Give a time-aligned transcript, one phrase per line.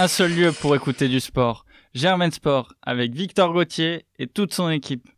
[0.00, 1.66] un seul lieu pour écouter du sport.
[1.92, 5.10] Germain Sport avec Victor Gauthier et toute son équipe.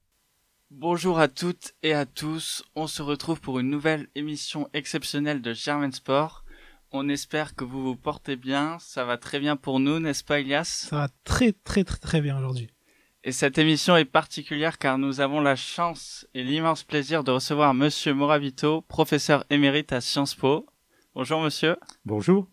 [0.73, 2.65] Bonjour à toutes et à tous.
[2.75, 6.45] On se retrouve pour une nouvelle émission exceptionnelle de Germain Sport.
[6.91, 8.77] On espère que vous vous portez bien.
[8.81, 12.21] Ça va très bien pour nous, n'est-ce pas, Elias Ça va très, très, très, très
[12.21, 12.69] bien aujourd'hui.
[13.23, 17.73] Et cette émission est particulière car nous avons la chance et l'immense plaisir de recevoir
[17.73, 20.67] Monsieur Moravito, professeur émérite à Sciences Po.
[21.15, 21.77] Bonjour, monsieur.
[22.05, 22.49] Bonjour.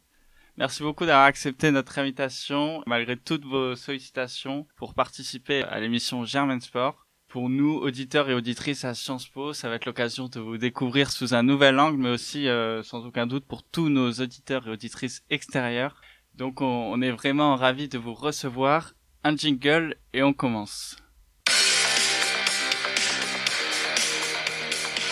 [0.60, 6.60] Merci beaucoup d'avoir accepté notre invitation, malgré toutes vos sollicitations, pour participer à l'émission Germain
[6.60, 7.07] Sport.
[7.29, 11.11] Pour nous, auditeurs et auditrices à Sciences Po, ça va être l'occasion de vous découvrir
[11.11, 14.71] sous un nouvel angle, mais aussi, euh, sans aucun doute, pour tous nos auditeurs et
[14.71, 16.02] auditrices extérieurs.
[16.36, 18.96] Donc, on, on est vraiment ravis de vous recevoir.
[19.24, 20.97] Un jingle et on commence.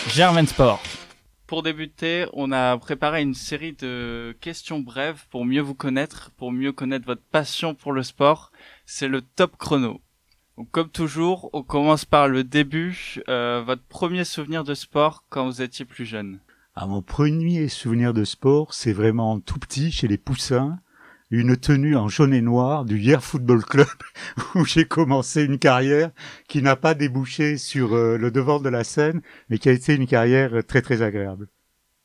[0.09, 0.83] Germain Sport.
[1.47, 6.51] Pour débuter, on a préparé une série de questions brèves pour mieux vous connaître, pour
[6.51, 8.51] mieux connaître votre passion pour le sport.
[8.85, 10.01] C'est le top chrono.
[10.71, 13.21] Comme toujours, on commence par le début.
[13.29, 16.41] Euh, votre premier souvenir de sport quand vous étiez plus jeune?
[16.75, 20.77] À mon premier souvenir de sport, c'est vraiment tout petit, chez les Poussins,
[21.29, 23.87] une tenue en jaune et noir du Hier Football Club,
[24.55, 26.11] où j'ai commencé une carrière
[26.47, 29.95] qui n'a pas débouché sur euh, le devant de la scène, mais qui a été
[29.95, 31.47] une carrière très très agréable.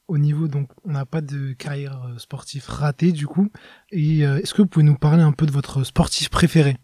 [0.09, 3.49] Au niveau, donc, on n'a pas de carrière euh, sportive ratée, du coup.
[3.93, 6.77] Et euh, est-ce que vous pouvez nous parler un peu de votre sportif préféré?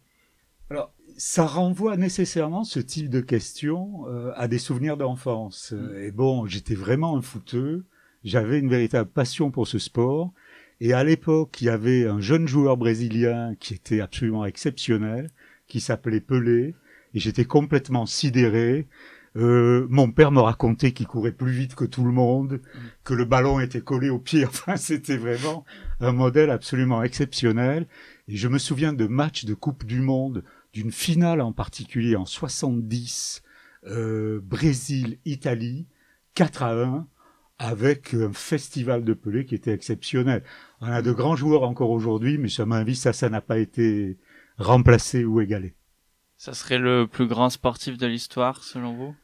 [0.70, 5.72] Alors, ça renvoie nécessairement ce type de questions euh, à des souvenirs d'enfance.
[5.74, 7.84] Euh, Et bon, j'étais vraiment un footeux.
[8.24, 10.32] J'avais une véritable passion pour ce sport.
[10.80, 15.30] Et à l'époque, il y avait un jeune joueur brésilien qui était absolument exceptionnel,
[15.66, 16.74] qui s'appelait Pelé.
[17.14, 18.86] Et j'étais complètement sidéré.
[19.36, 22.60] Euh, mon père me racontait qu'il courait plus vite que tout le monde,
[23.04, 24.44] que le ballon était collé au pied.
[24.46, 25.64] Enfin, c'était vraiment
[26.00, 27.86] un modèle absolument exceptionnel.
[28.28, 32.26] Et je me souviens de matchs de Coupe du Monde, d'une finale en particulier en
[32.26, 33.42] 70,
[33.86, 35.86] euh, Brésil-Italie,
[36.34, 37.06] 4 à 1,
[37.58, 40.44] avec un festival de Pelé qui était exceptionnel.
[40.80, 44.16] On a de grands joueurs encore aujourd'hui, mais ça m'invite, ça, ça n'a pas été
[44.58, 45.74] remplacé ou égalé.
[46.36, 49.16] Ça serait le plus grand sportif de l'histoire, selon vous?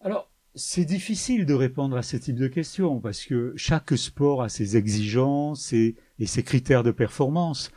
[0.00, 4.48] Alors, c'est difficile de répondre à ce type de questions parce que chaque sport a
[4.48, 7.70] ses exigences et, et ses critères de performance.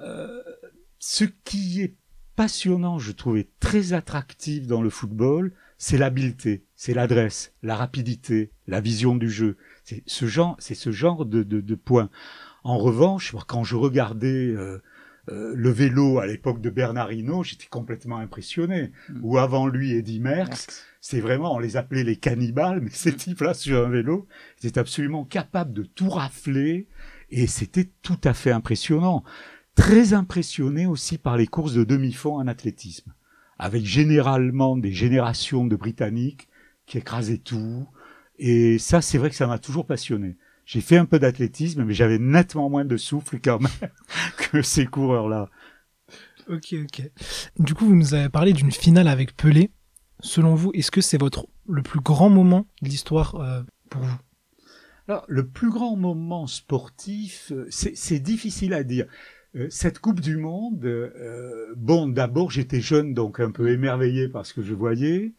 [0.00, 0.42] Euh,
[0.98, 1.94] ce qui est
[2.36, 8.80] passionnant, je trouvais très attractif dans le football, c'est l'habileté, c'est l'adresse, la rapidité, la
[8.80, 9.56] vision du jeu.
[9.82, 12.08] C'est ce genre, c'est ce genre de, de, de points.
[12.62, 14.80] En revanche, quand je regardais euh,
[15.28, 18.92] euh, le vélo à l'époque de Bernard Hinault, j'étais complètement impressionné.
[19.08, 19.20] Mm.
[19.24, 20.68] Ou avant lui, Eddy Merckx,
[21.00, 24.28] c'est vraiment, on les appelait les cannibales, mais ces types-là sur un vélo,
[24.62, 26.86] ils étaient absolument capables de tout rafler,
[27.30, 29.24] et c'était tout à fait impressionnant.
[29.74, 33.12] Très impressionné aussi par les courses de demi-fond en athlétisme,
[33.58, 36.48] avec généralement des générations de Britanniques
[36.86, 37.86] qui écrasaient tout,
[38.38, 40.36] et ça, c'est vrai que ça m'a toujours passionné.
[40.64, 43.90] J'ai fait un peu d'athlétisme, mais j'avais nettement moins de souffle quand même
[44.50, 45.48] que ces coureurs-là.
[46.48, 47.10] Ok, ok.
[47.58, 49.70] Du coup, vous nous avez parlé d'une finale avec Pelé.
[50.20, 54.18] Selon vous, est-ce que c'est votre le plus grand moment de l'histoire euh, pour vous?
[55.08, 59.06] Alors, le plus grand moment sportif, euh, c'est c'est difficile à dire.
[59.56, 64.46] Euh, Cette Coupe du Monde, euh, bon, d'abord j'étais jeune, donc un peu émerveillé par
[64.46, 65.34] ce que je voyais.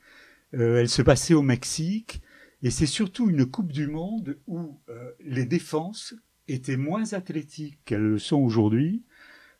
[0.53, 2.21] Euh, elle se passait au Mexique,
[2.61, 6.13] et c'est surtout une Coupe du Monde où euh, les défenses
[6.47, 9.03] étaient moins athlétiques qu'elles le sont aujourd'hui,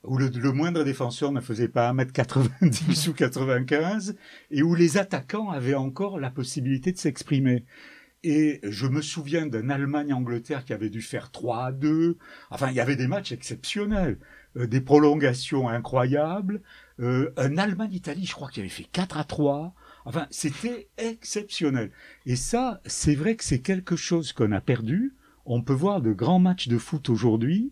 [0.04, 4.16] où le, le moindre défenseur ne faisait pas 1m90 ou 95,
[4.52, 7.66] et où les attaquants avaient encore la possibilité de s'exprimer.
[8.24, 12.18] Et je me souviens d'un Allemagne-Angleterre qui avait dû faire 3 à 2.
[12.52, 14.18] Enfin, il y avait des matchs exceptionnels,
[14.56, 16.62] des prolongations incroyables.
[17.00, 19.74] Euh, un Allemagne-Italie, je crois qu'il avait fait 4 à 3.
[20.06, 21.92] Enfin, c'était exceptionnel.
[22.26, 25.16] Et ça, c'est vrai que c'est quelque chose qu'on a perdu.
[25.46, 27.72] On peut voir de grands matchs de foot aujourd'hui.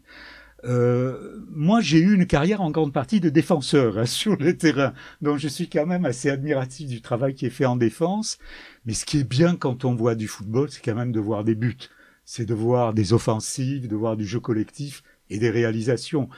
[0.63, 4.94] Euh, moi, j'ai eu une carrière en grande partie de défenseur hein, sur le terrain,
[5.22, 8.38] donc je suis quand même assez admiratif du travail qui est fait en défense.
[8.86, 11.44] Mais ce qui est bien quand on voit du football, c'est quand même de voir
[11.44, 11.89] des buts,
[12.25, 16.30] c'est de voir des offensives, de voir du jeu collectif et des réalisations.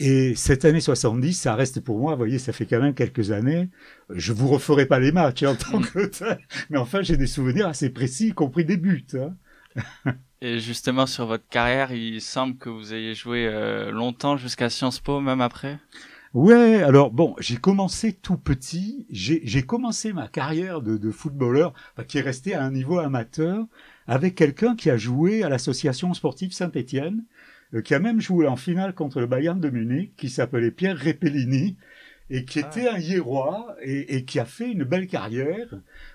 [0.00, 3.30] Et cette année 70, ça reste pour moi, vous voyez, ça fait quand même quelques
[3.30, 3.70] années.
[4.10, 7.28] Je vous referai pas les matchs hein, en tant que tel, mais enfin, j'ai des
[7.28, 9.06] souvenirs assez précis, y compris des buts.
[9.14, 9.36] Hein.
[10.40, 15.00] Et justement, sur votre carrière, il semble que vous ayez joué euh, longtemps jusqu'à Sciences
[15.00, 15.78] Po, même après?
[16.34, 19.06] Ouais, alors bon, j'ai commencé tout petit.
[19.08, 22.98] J'ai j'ai commencé ma carrière de, de footballeur, enfin, qui est resté à un niveau
[22.98, 23.64] amateur,
[24.08, 27.24] avec quelqu'un qui a joué à l'association sportive Saint-Étienne,
[27.80, 31.76] qui a même joué en finale contre le Bayern de Munich, qui s'appelait Pierre Repellini,
[32.30, 32.68] et qui Ah.
[32.68, 35.68] était un Hiérois, et, et qui a fait une belle carrière,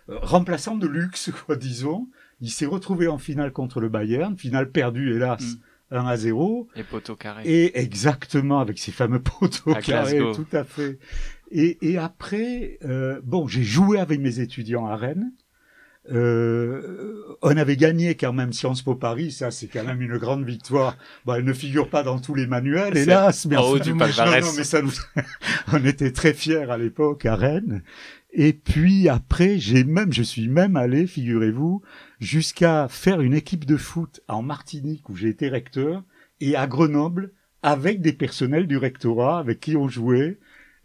[0.10, 2.08] euh, remplaçant de luxe, quoi, disons.
[2.42, 5.96] Il s'est retrouvé en finale contre le Bayern, finale perdue, hélas, Mm.
[5.96, 6.68] 1 à 0.
[6.76, 7.42] Les poteaux carrés.
[7.46, 10.36] Et exactement, avec ces fameux poteaux À carrés, Glasgow.
[10.44, 11.00] tout à fait.
[11.52, 15.32] Et, et après, euh, bon, j'ai joué avec mes étudiants à Rennes.
[16.12, 20.46] Euh, on avait gagné quand même Sciences Po Paris, ça c'est quand même une grande
[20.46, 20.98] victoire.
[21.26, 23.92] Bon, elle ne figure pas dans tous les manuels, hélas, mais en haut enfin, du
[23.94, 24.46] non, palmarès.
[24.46, 24.92] non, mais ça nous,
[25.74, 27.84] on était très fiers à l'époque à Rennes.
[28.32, 31.82] Et puis après, j'ai même, je suis même allé, figurez-vous,
[32.20, 36.04] jusqu'à faire une équipe de foot en Martinique où j'ai été recteur
[36.40, 37.32] et à Grenoble
[37.64, 40.40] avec des personnels du rectorat avec qui on jouait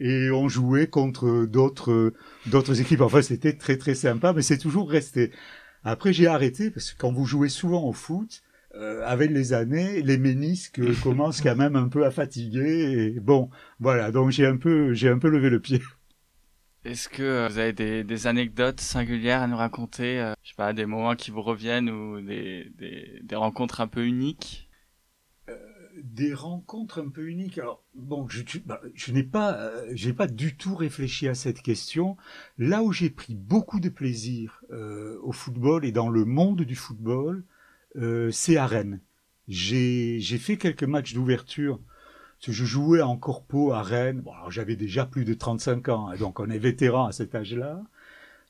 [0.04, 2.12] et on jouait contre d'autres
[2.46, 3.00] d'autres équipes.
[3.00, 5.32] Enfin, c'était très très sympa, mais c'est toujours resté.
[5.82, 8.42] Après, j'ai arrêté parce que quand vous jouez souvent au foot,
[8.74, 13.14] euh, avec les années, les ménisques commencent quand même un peu à fatiguer.
[13.14, 13.48] Et bon,
[13.80, 14.10] voilà.
[14.10, 15.80] Donc j'ai un peu j'ai un peu levé le pied.
[16.84, 20.54] Est-ce que euh, vous avez des, des anecdotes singulières à nous raconter euh, Je sais
[20.54, 24.68] pas, des moments qui vous reviennent ou des, des, des rencontres un peu uniques?
[26.02, 27.58] Des rencontres un peu uniques.
[27.58, 31.62] Alors bon, je, bah, je n'ai pas, euh, j'ai pas du tout réfléchi à cette
[31.62, 32.16] question.
[32.58, 36.74] Là où j'ai pris beaucoup de plaisir euh, au football et dans le monde du
[36.74, 37.44] football,
[37.96, 39.00] euh, c'est à Rennes.
[39.48, 41.80] J'ai, j'ai fait quelques matchs d'ouverture.
[42.46, 44.20] Je jouais en corpo à Rennes.
[44.20, 47.34] Bon, alors j'avais déjà plus de 35 ans, hein, donc on est vétéran à cet
[47.34, 47.82] âge-là.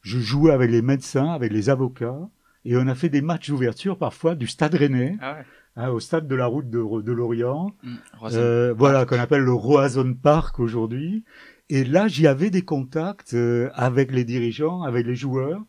[0.03, 2.29] Je jouais avec les médecins, avec les avocats,
[2.65, 5.45] et on a fait des matchs d'ouverture parfois du Stade Rennais Ah ouais
[5.77, 8.41] hein, au stade de la route de, de Lorient, Mmh, Rosen.
[8.41, 11.25] euh, voilà qu'on appelle le Roazhon Park aujourd'hui.
[11.71, 15.63] Et là, j'y avais des contacts euh, avec les dirigeants, avec les joueurs.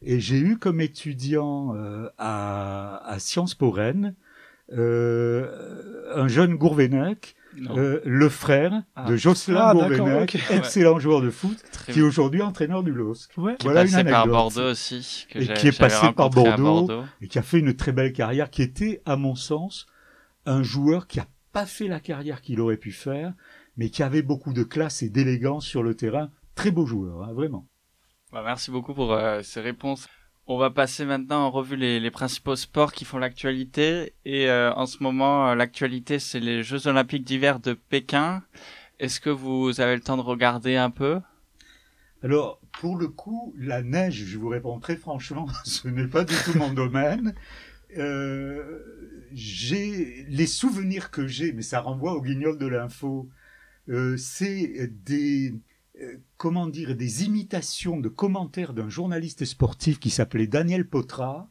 [0.00, 4.14] Et j'ai eu comme étudiant euh, à, à Sciences Po Rennes
[4.72, 5.46] euh,
[6.14, 7.34] un jeune Gourvenec.
[7.76, 9.04] Euh, le frère Ah.
[9.08, 13.30] de Jocelyn Ah, excellent joueur de foot, Très qui est aujourd'hui entraîneur du LOSC.
[13.36, 13.56] Ouais.
[13.58, 14.32] qui voilà est une passé par anecdote.
[14.32, 16.30] Bordeaux aussi, que Et qui est passé par.
[16.30, 17.04] Bordeaux.
[17.20, 19.86] et qui a fait une très belle carrière, qui était, à mon sens,
[20.46, 23.34] un joueur qui a pas fait la carrière qu'il aurait pu faire,
[23.76, 26.30] mais qui avait beaucoup de classe et d'élégance sur le terrain.
[26.54, 27.68] Très beau joueur, hein, vraiment.
[28.32, 30.08] Bah, merci beaucoup pour euh, ces réponses.
[30.54, 34.12] On va passer maintenant en revue les, principaux sports qui font l'actualité.
[34.26, 38.42] Et euh, en ce moment, euh, l'actualité, c'est les Jeux Olympiques d'hiver de Pékin.
[38.98, 41.20] Est-ce que vous avez le temps de regarder un peu?
[42.22, 46.34] Alors, pour le coup, la neige, je vous réponds très franchement, ce n'est pas du
[46.44, 47.34] tout mon domaine.
[47.96, 48.78] Euh,
[49.32, 53.26] j'ai les souvenirs que j'ai, mais ça renvoie au guignol de l'info.
[54.18, 55.54] C'est des
[56.36, 61.48] comment dire des imitations de commentaires d'un journaliste sportif qui s'appelait Daniel Potra.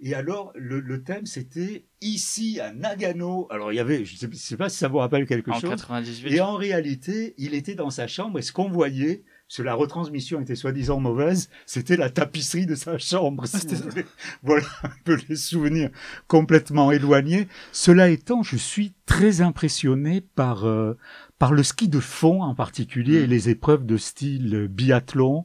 [0.00, 3.46] Et alors le, le thème c'était ici à Nagano.
[3.50, 5.60] Alors il y avait, je sais, je sais pas si ça vous rappelle quelque en
[5.60, 5.70] chose.
[5.70, 9.62] 98 Et en réalité, il était dans sa chambre et ce qu'on voyait, parce que
[9.62, 13.44] la retransmission était soi-disant mauvaise, c'était la tapisserie de sa chambre.
[13.46, 14.06] voulez.
[14.42, 15.90] Voilà un peu les souvenirs
[16.26, 17.48] complètement éloignés.
[17.70, 20.96] Cela étant, je suis très impressionné par, euh,
[21.42, 23.24] par le ski de fond en particulier Mm.
[23.24, 25.44] et les épreuves de style biathlon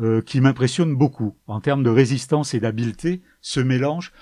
[0.00, 4.12] euh, qui m'impressionnent beaucoup en termes de résistance et d'habileté, ce mélange.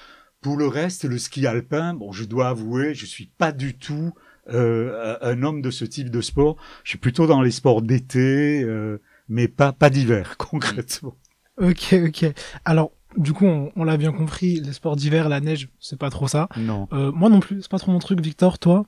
[0.42, 4.12] Pour le reste, le ski alpin, bon, je dois avouer, je suis pas du tout
[4.50, 6.58] euh, un homme de ce type de sport.
[6.84, 11.16] Je suis plutôt dans les sports d'été, euh, mais pas pas d'hiver concrètement.
[11.56, 12.26] Ok, ok.
[12.66, 16.10] Alors, du coup, on, on l'a bien compris, les sports d'hiver, la neige, c'est pas
[16.10, 16.50] trop ça.
[16.58, 16.88] Non.
[16.92, 18.20] Euh, moi non plus, c'est pas trop mon truc.
[18.20, 18.84] Victor, toi?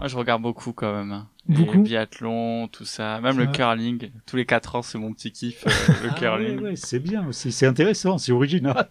[0.00, 1.26] Moi, je regarde beaucoup quand même.
[1.46, 3.20] Beaucoup Les biathlons, tout ça.
[3.20, 4.10] Même le curling.
[4.24, 5.70] Tous les quatre ans, c'est mon petit kiff, euh,
[6.04, 6.56] le Ah curling.
[6.56, 8.90] ouais, ouais, c'est bien aussi, c'est intéressant, c'est original.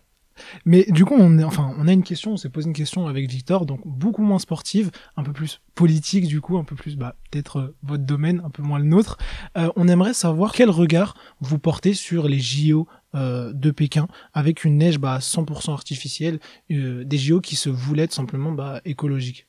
[0.66, 3.08] Mais du coup, on, est, enfin, on a une question, on s'est posé une question
[3.08, 6.96] avec Victor, donc beaucoup moins sportive, un peu plus politique du coup, un peu plus
[6.96, 9.18] bah, peut-être euh, votre domaine, un peu moins le nôtre.
[9.58, 14.64] Euh, on aimerait savoir quel regard vous portez sur les JO euh, de Pékin avec
[14.64, 16.40] une neige bah, 100% artificielle,
[16.72, 19.48] euh, des JO qui se voulaient être simplement bah, écologiques.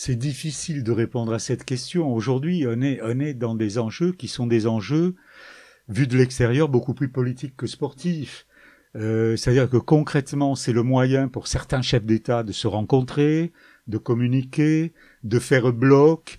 [0.00, 2.14] C'est difficile de répondre à cette question.
[2.14, 5.16] Aujourd'hui, on est, on est dans des enjeux qui sont des enjeux,
[5.88, 8.46] vus de l'extérieur, beaucoup plus politiques que sportifs.
[8.94, 13.50] Euh, C'est-à-dire que concrètement, c'est le moyen pour certains chefs d'État de se rencontrer,
[13.88, 14.92] de communiquer,
[15.24, 16.38] de faire bloc.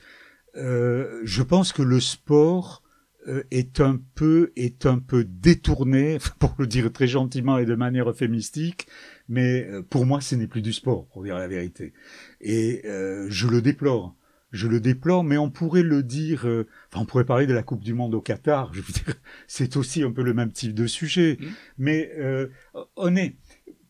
[0.56, 2.82] Euh, je pense que le sport
[3.28, 7.76] euh, est un peu est un peu détourné, pour le dire très gentiment et de
[7.76, 8.88] manière euphémistique,
[9.30, 11.94] mais euh, pour moi, ce n'est plus du sport, pour dire la vérité.
[12.42, 14.16] Et euh, je le déplore.
[14.52, 16.48] Je le déplore, mais on pourrait le dire.
[16.48, 18.74] euh, enfin, on pourrait parler de la Coupe du Monde au Qatar.
[18.74, 19.16] Je veux dire,
[19.48, 21.38] c'est aussi un peu le même type de sujet.
[21.40, 21.46] Mm.
[21.78, 22.48] Mais euh,
[22.96, 23.38] on est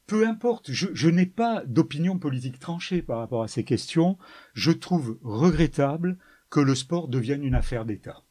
[0.06, 4.18] peu importe, je, je n'ai pas d'opinion politique tranchée par rapport à ces questions.
[4.56, 6.18] Je trouve regrettable
[6.50, 8.24] que le sport devienne une affaire d'État.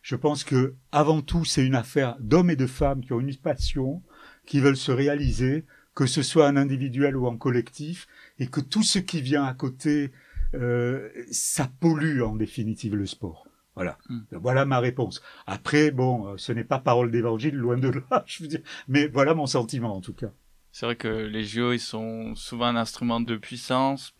[0.00, 3.36] Je pense que, avant tout, c'est une affaire d'hommes et de femmes qui ont une
[3.36, 4.02] passion,
[4.46, 8.06] qui veulent se réaliser, que ce soit en individuel ou en collectif,
[8.38, 10.12] et que tout ce qui vient à côté,
[10.54, 13.48] euh, ça pollue en définitive le sport.
[13.74, 13.96] Voilà.
[14.10, 14.20] Mm.
[14.32, 15.22] Voilà ma réponse.
[15.46, 18.60] Après, bon, euh, ce n'est pas parole d'évangile, loin de là, je veux dire.
[18.88, 20.30] Mais voilà mon sentiment, en tout cas.
[20.70, 24.14] C'est vrai que les JO, ils sont souvent un instrument de puissance.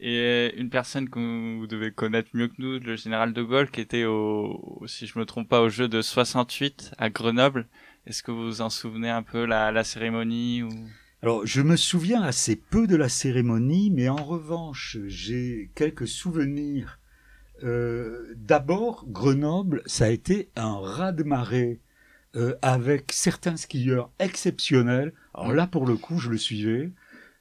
[0.00, 3.82] Et une personne que vous devez connaître mieux que nous, le général de Gaulle, qui
[3.82, 7.66] était au, si je me trompe pas, au jeu de 68 à Grenoble.
[8.06, 10.70] Est-ce que vous vous en souvenez un peu la, la cérémonie ou...
[11.22, 17.00] Alors, je me souviens assez peu de la cérémonie, mais en revanche, j'ai quelques souvenirs.
[17.64, 21.80] Euh, D'abord, Grenoble, ça a été un raz-de-marée
[22.36, 25.12] euh, avec certains skieurs exceptionnels.
[25.34, 26.92] Alors là, pour le coup, je le suivais.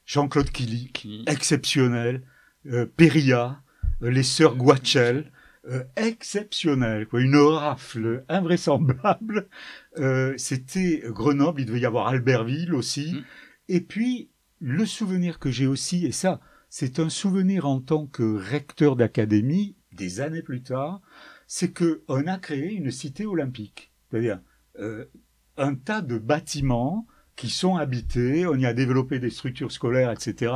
[0.06, 1.24] Jean-Claude Killy, Qui...
[1.28, 2.24] exceptionnel.
[2.66, 3.62] Euh, Perilla,
[4.02, 5.32] euh, les sœurs Guachel,
[5.70, 9.48] euh, exceptionnel, quoi, une rafle invraisemblable.
[10.00, 13.24] Euh, C'était Grenoble, il devait y avoir Albertville aussi.
[13.70, 18.24] Et puis, le souvenir que j'ai aussi, et ça, c'est un souvenir en tant que
[18.24, 21.02] recteur d'académie, des années plus tard,
[21.48, 23.92] c'est que on a créé une cité olympique.
[24.10, 24.40] C'est-à-dire
[24.80, 25.06] euh,
[25.58, 30.52] un tas de bâtiments qui sont habités, on y a développé des structures scolaires, etc.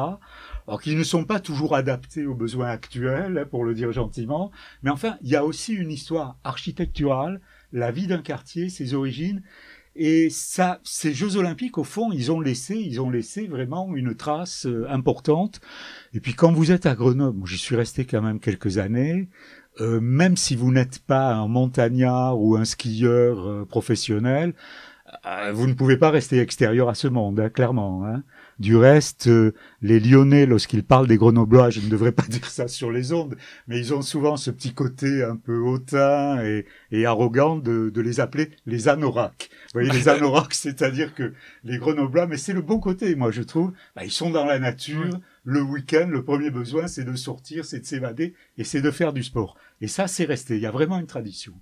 [0.68, 4.52] Alors qui ne sont pas toujours adaptés aux besoins actuels, hein, pour le dire gentiment,
[4.82, 7.40] mais enfin, il y a aussi une histoire architecturale,
[7.72, 9.44] la vie d'un quartier, ses origines,
[9.96, 14.16] et ça, ces Jeux Olympiques, au fond, ils ont laissé, ils ont laissé vraiment une
[14.16, 15.60] trace euh, importante.
[16.14, 19.30] Et puis quand vous êtes à Grenoble, j'y suis resté quand même quelques années.
[19.80, 24.54] euh, même si vous n'êtes pas un montagnard ou un skieur euh, professionnel,
[25.54, 28.06] vous ne pouvez pas rester extérieur à ce monde, hein, clairement.
[28.06, 28.24] Hein.
[28.62, 32.68] Du reste, euh, les Lyonnais, lorsqu'ils parlent des Grenoblois, je ne devrais pas dire ça
[32.68, 33.36] sur les ondes,
[33.68, 38.02] mais ils ont souvent ce petit côté un peu hautain et, et arrogant de, de
[38.02, 39.50] les appeler les anoraks.
[39.74, 43.42] Vous voyez, les anoraks, c'est-à-dire que les Grenoblois, mais c'est le bon côté, moi je
[43.42, 47.66] trouve, bah, ils sont dans la nature, le week-end, le premier besoin, c'est de sortir,
[47.66, 49.58] c'est de s'évader, et c'est de faire du sport.
[49.82, 51.54] Et ça, c'est resté, il y a vraiment une tradition.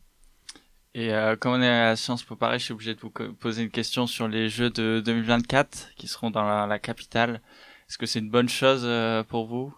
[0.96, 3.64] Et euh, comme on est à Sciences Po Paris, je suis obligé de vous poser
[3.64, 7.42] une question sur les Jeux de 2024 qui seront dans la, la capitale.
[7.88, 9.74] Est-ce que c'est une bonne chose euh, pour vous?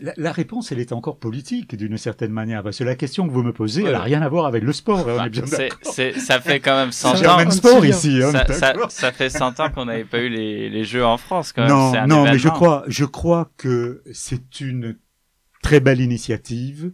[0.00, 3.32] La, la réponse, elle est encore politique, d'une certaine manière, parce que la question que
[3.32, 6.40] vous me posez, elle n'a rien à voir avec le sport, on est bien ça
[6.40, 7.36] fait quand même 100 C'est C'est ans.
[7.36, 10.28] même sport ici, hein, Ça, ça, d'accord ça fait 100 ans qu'on n'avait pas eu
[10.28, 11.70] les, les Jeux en France quand même.
[11.70, 14.96] Non, un non, mais je crois, je crois que c'est une
[15.62, 16.92] très belle initiative,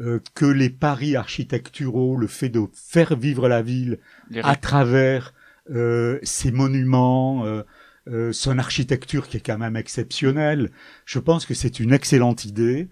[0.00, 3.98] euh, que les paris architecturaux, le fait de faire vivre la ville
[4.30, 5.34] Les à travers
[5.70, 7.62] euh, ses monuments, euh,
[8.08, 10.70] euh, son architecture qui est quand même exceptionnelle,
[11.04, 12.88] je pense que c'est une excellente idée.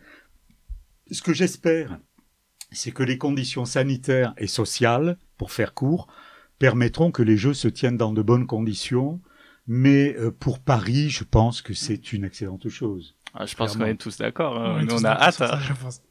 [1.11, 1.99] Ce que j'espère,
[2.71, 6.07] c'est que les conditions sanitaires et sociales, pour faire court,
[6.59, 9.21] permettront que les Jeux se tiennent dans de bonnes conditions.
[9.67, 13.17] Mais euh, pour Paris, je pense que c'est une excellente chose.
[13.35, 14.59] Ah, je pense qu'on est tous d'accord.
[14.61, 14.87] hein.
[14.91, 15.35] On a hâte.
[15.35, 15.61] ça, hein.
[15.61, 16.03] je pense.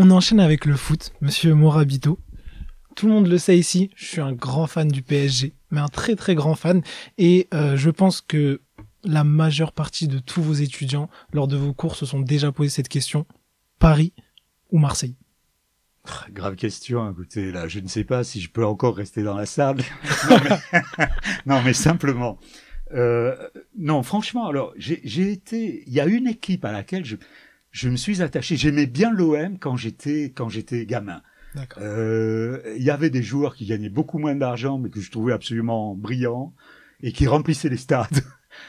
[0.00, 2.20] On enchaîne avec le foot, monsieur Morabito.
[2.94, 5.88] Tout le monde le sait ici, je suis un grand fan du PSG, mais un
[5.88, 6.82] très très grand fan.
[7.18, 8.60] Et euh, je pense que
[9.02, 12.70] la majeure partie de tous vos étudiants, lors de vos cours, se sont déjà posé
[12.70, 13.26] cette question.
[13.80, 14.12] Paris
[14.70, 15.16] ou Marseille?
[16.30, 19.46] Grave question, écoutez, là, je ne sais pas si je peux encore rester dans la
[19.46, 19.78] salle.
[20.30, 21.06] non, mais,
[21.46, 22.38] non, mais simplement.
[22.92, 23.34] Euh,
[23.76, 25.82] non, franchement, alors, j'ai j'ai été.
[25.88, 27.16] Il y a une équipe à laquelle je,
[27.70, 28.56] je me suis attaché.
[28.56, 31.22] J'aimais bien l'OM quand j'étais quand j'étais gamin.
[31.54, 31.82] D'accord.
[31.82, 35.32] Euh, Il y avait des joueurs qui gagnaient beaucoup moins d'argent, mais que je trouvais
[35.32, 36.54] absolument brillants
[37.02, 38.22] et qui remplissaient les stades.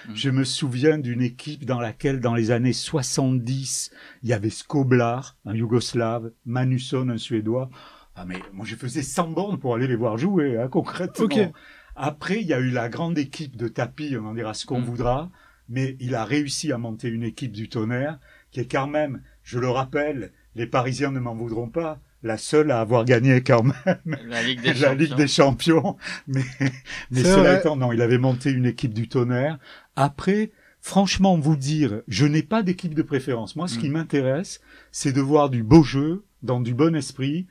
[0.10, 0.15] Mhm.
[0.15, 3.91] Je me souviens d'une équipe dans laquelle, dans les années 70,
[4.24, 7.70] il y avait Skoblar, un Yougoslave, Manusson, un Suédois.
[8.15, 11.25] Ah mais moi je faisais 100 bornes pour aller les voir jouer, hein, concrètement.
[11.25, 11.39] Ok.
[11.96, 14.79] Après, il y a eu la grande équipe de tapis, on en dira ce qu'on
[14.82, 14.84] Mm.
[14.86, 15.32] voudra,
[15.70, 18.20] mais il a réussi à monter une équipe du tonnerre
[18.51, 22.72] qui est quand même, je le rappelle, les Parisiens ne m'en voudront pas, la seule
[22.72, 24.94] à avoir gagné quand même La Ligue des la Champions.
[24.96, 25.98] Ligue des Champions.
[26.27, 26.41] Mais,
[27.12, 27.60] mais C'est cela vrai.
[27.60, 29.58] étant, non, il avait monté une équipe du tonnerre.
[29.96, 30.51] Après,
[30.82, 33.56] franchement, vous dire, je n'ai pas d'équipe de préférence.
[33.56, 33.94] Moi, ce qui Mm.
[33.94, 34.60] m'intéresse,
[34.91, 37.48] c'est de voir du beau jeu, dans du bon esprit.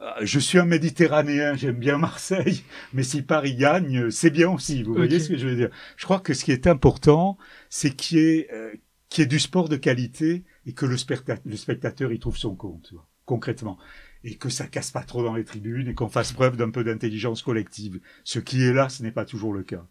[0.00, 2.62] Euh, Je suis un Méditerranéen, j'aime bien Marseille,
[2.94, 4.84] mais si Paris gagne, c'est bien aussi.
[4.84, 7.36] Vous voyez ce que je veux dire Je crois que ce qui est important,
[7.68, 8.72] c'est qu'il y ait, euh,
[9.08, 12.36] qu'il y ait du sport de qualité et que le, specta- le spectateur y trouve
[12.36, 13.78] son compte, concrètement.
[14.24, 16.84] Et que ça casse pas trop dans les tribunes et qu'on fasse preuve d'un peu
[16.84, 18.00] d'intelligence collective.
[18.24, 19.86] Ce qui est là, ce n'est pas toujours le cas.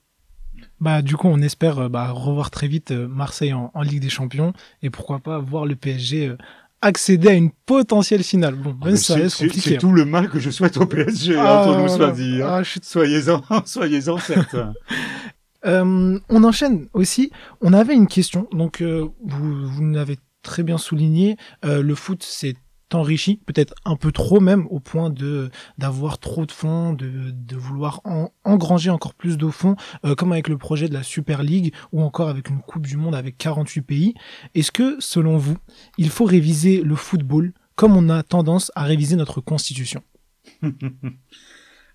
[0.80, 4.02] Bah, du coup, on espère euh, bah, revoir très vite euh, Marseille en, en, Ligue
[4.02, 6.38] des Champions et pourquoi pas voir le PSG euh,
[6.82, 8.56] accéder à une potentielle finale.
[8.56, 9.62] Bon, ah, ça reste compliqué.
[9.62, 9.80] C'est hein.
[9.80, 12.42] tout le mal que je souhaite au PSG, ah, entre nous soit dit.
[12.42, 12.62] Hein.
[12.62, 14.74] Ah, soyez-en, soyez-en certains.
[15.66, 17.32] euh, on enchaîne aussi.
[17.62, 18.48] On avait une question.
[18.52, 21.38] Donc, vous, vous l'avez très bien souligné.
[21.64, 22.56] le foot, c'est
[22.90, 28.02] t'enrichis, peut-être un peu trop même, au point de d'avoir trop de fonds, de, vouloir
[28.44, 32.02] engranger encore plus de fonds, euh, comme avec le projet de la Super League ou
[32.02, 34.14] encore avec une Coupe du Monde avec 48 pays.
[34.56, 35.58] Est-ce que, selon vous,
[35.98, 40.02] il faut réviser le football comme on a tendance à réviser notre constitution?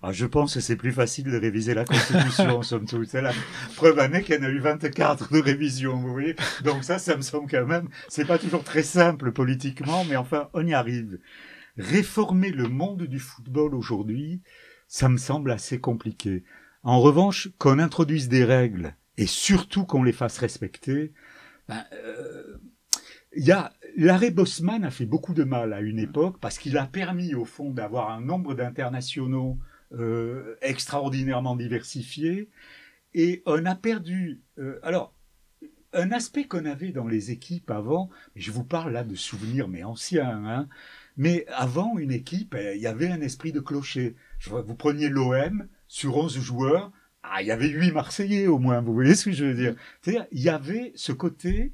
[0.05, 3.07] Ah, je pense que c'est plus facile de réviser la Constitution, somme toute.
[3.07, 3.31] C'est la
[3.77, 6.35] preuve année qu'il y en a eu 24 de révision, vous voyez.
[6.65, 10.49] Donc ça, ça me semble quand même, c'est pas toujours très simple politiquement, mais enfin,
[10.53, 11.19] on y arrive.
[11.77, 14.41] Réformer le monde du football aujourd'hui,
[14.89, 16.43] ça me semble assez compliqué.
[16.83, 21.13] En revanche, qu'on introduise des règles, et surtout qu'on les fasse respecter,
[21.69, 22.57] ben, euh,
[23.37, 26.77] il y a, l'arrêt Bosman a fait beaucoup de mal à une époque parce qu'il
[26.77, 29.57] a permis au fond d'avoir un nombre d'internationaux
[29.93, 32.49] euh, extraordinairement diversifié.
[33.13, 34.41] Et on a perdu.
[34.57, 35.13] Euh, alors,
[35.93, 39.83] un aspect qu'on avait dans les équipes avant, je vous parle là de souvenirs mais
[39.83, 40.67] anciens, hein,
[41.17, 44.15] mais avant une équipe, il y avait un esprit de clocher.
[44.47, 46.91] Vous preniez l'OM sur 11 joueurs,
[47.23, 49.75] ah, il y avait 8 Marseillais au moins, vous voyez ce que je veux dire
[50.01, 51.71] C'est-à-dire, il y avait ce côté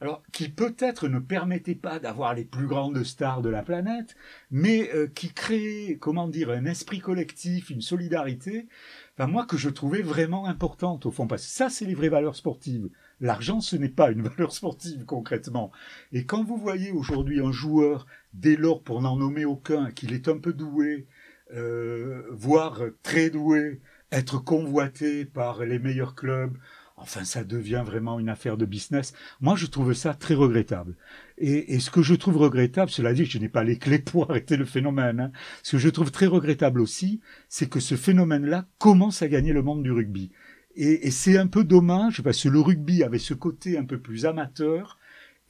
[0.00, 4.16] alors qui peut-être ne permettait pas d'avoir les plus grandes stars de la planète,
[4.50, 8.68] mais euh, qui créait, comment dire, un esprit collectif, une solidarité,
[9.14, 12.08] enfin moi que je trouvais vraiment importante au fond, parce que ça c'est les vraies
[12.08, 12.88] valeurs sportives.
[13.20, 15.72] L'argent ce n'est pas une valeur sportive concrètement.
[16.12, 20.28] Et quand vous voyez aujourd'hui un joueur, dès lors pour n'en nommer aucun, qu'il est
[20.28, 21.06] un peu doué,
[21.54, 23.80] euh, voire très doué,
[24.12, 26.56] être convoité par les meilleurs clubs,
[26.98, 29.12] Enfin, ça devient vraiment une affaire de business.
[29.40, 30.96] Moi, je trouve ça très regrettable.
[31.36, 34.56] Et, ce que je trouve regrettable, cela dit, je n'ai pas les clés pour arrêter
[34.56, 35.20] le phénomène.
[35.20, 35.32] Hein.
[35.62, 39.62] Ce que je trouve très regrettable aussi, c'est que ce phénomène-là commence à gagner le
[39.62, 40.32] monde du rugby.
[40.74, 44.24] Et, c'est un peu dommage parce que le rugby avait ce côté un peu plus
[44.24, 44.98] amateur.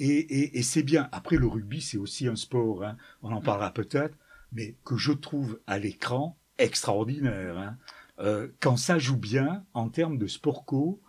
[0.01, 1.09] Et, c'est bien.
[1.13, 2.83] Après, le rugby, c'est aussi un sport.
[2.83, 2.97] Hein.
[3.23, 4.19] On en parlera peut-être,
[4.51, 7.57] mais que je trouve à l'écran extraordinaire.
[7.57, 7.77] Hein.
[8.19, 11.01] Euh, quand ça joue bien en termes de sport co,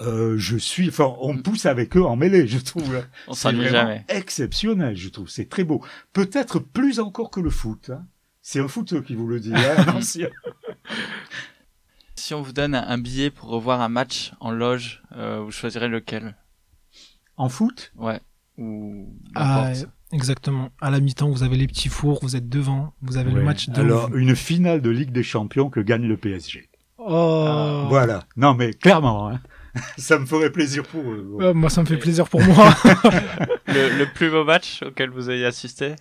[0.00, 3.04] euh, je suis, enfin, on pousse avec eux en mêlée, je trouve.
[3.26, 4.04] on s'ennuie jamais.
[4.08, 5.28] Exceptionnel, je trouve.
[5.28, 5.84] C'est très beau.
[6.12, 7.90] Peut-être plus encore que le foot.
[7.90, 8.06] Hein.
[8.42, 10.00] C'est un foot qui vous le dit, hein,
[12.14, 15.88] Si on vous donne un billet pour revoir un match en loge, euh, vous choisirez
[15.88, 16.36] lequel?
[17.36, 17.92] En foot?
[17.96, 18.20] Ouais.
[18.56, 19.72] Ou ah,
[20.12, 20.70] exactement.
[20.80, 23.68] À la mi-temps, vous avez les petits fours, vous êtes devant, vous avez le match
[23.68, 23.80] de.
[23.80, 26.68] Alors, une finale de Ligue des Champions que gagne le PSG.
[26.98, 27.84] Oh.
[27.88, 28.24] Voilà.
[28.36, 29.28] Non, mais clairement.
[29.28, 29.40] Hein.
[29.98, 31.52] ça me ferait plaisir pour eux.
[31.54, 32.74] moi, ça me fait plaisir pour moi.
[33.66, 35.94] le, plus beau match auquel vous ayez assisté?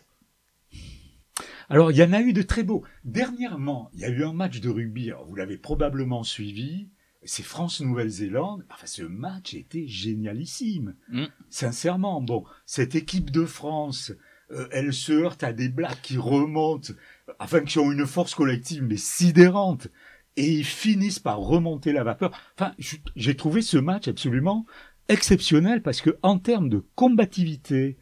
[1.70, 2.84] Alors, il y en a eu de très beaux.
[3.04, 6.88] Dernièrement, il y a eu un match de rugby, vous l'avez probablement suivi,
[7.24, 8.66] c'est France-Nouvelle-Zélande.
[8.70, 10.96] Enfin, ce match était génialissime.
[11.10, 11.26] Mm.
[11.50, 14.14] Sincèrement, bon, cette équipe de France,
[14.52, 16.94] euh, elle se heurte à des blagues qui remontent,
[17.40, 19.90] enfin, qui ont une force collective, mais sidérante
[20.38, 22.32] et ils finissent par remonter la vapeur.
[22.58, 22.74] Enfin,
[23.16, 24.66] j'ai trouvé ce match absolument
[25.10, 27.98] exceptionnel parce que en termes de combativité,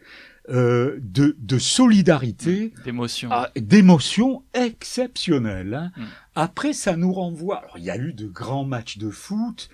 [0.49, 5.73] euh, de, de, solidarité, d'émotion, ah, d'émotion exceptionnelle.
[5.73, 5.91] Hein.
[5.97, 6.03] Mm.
[6.35, 7.57] Après, ça nous renvoie.
[7.57, 9.69] Alors, il y a eu de grands matchs de foot.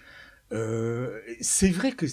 [0.53, 2.05] Euh, c'est vrai que,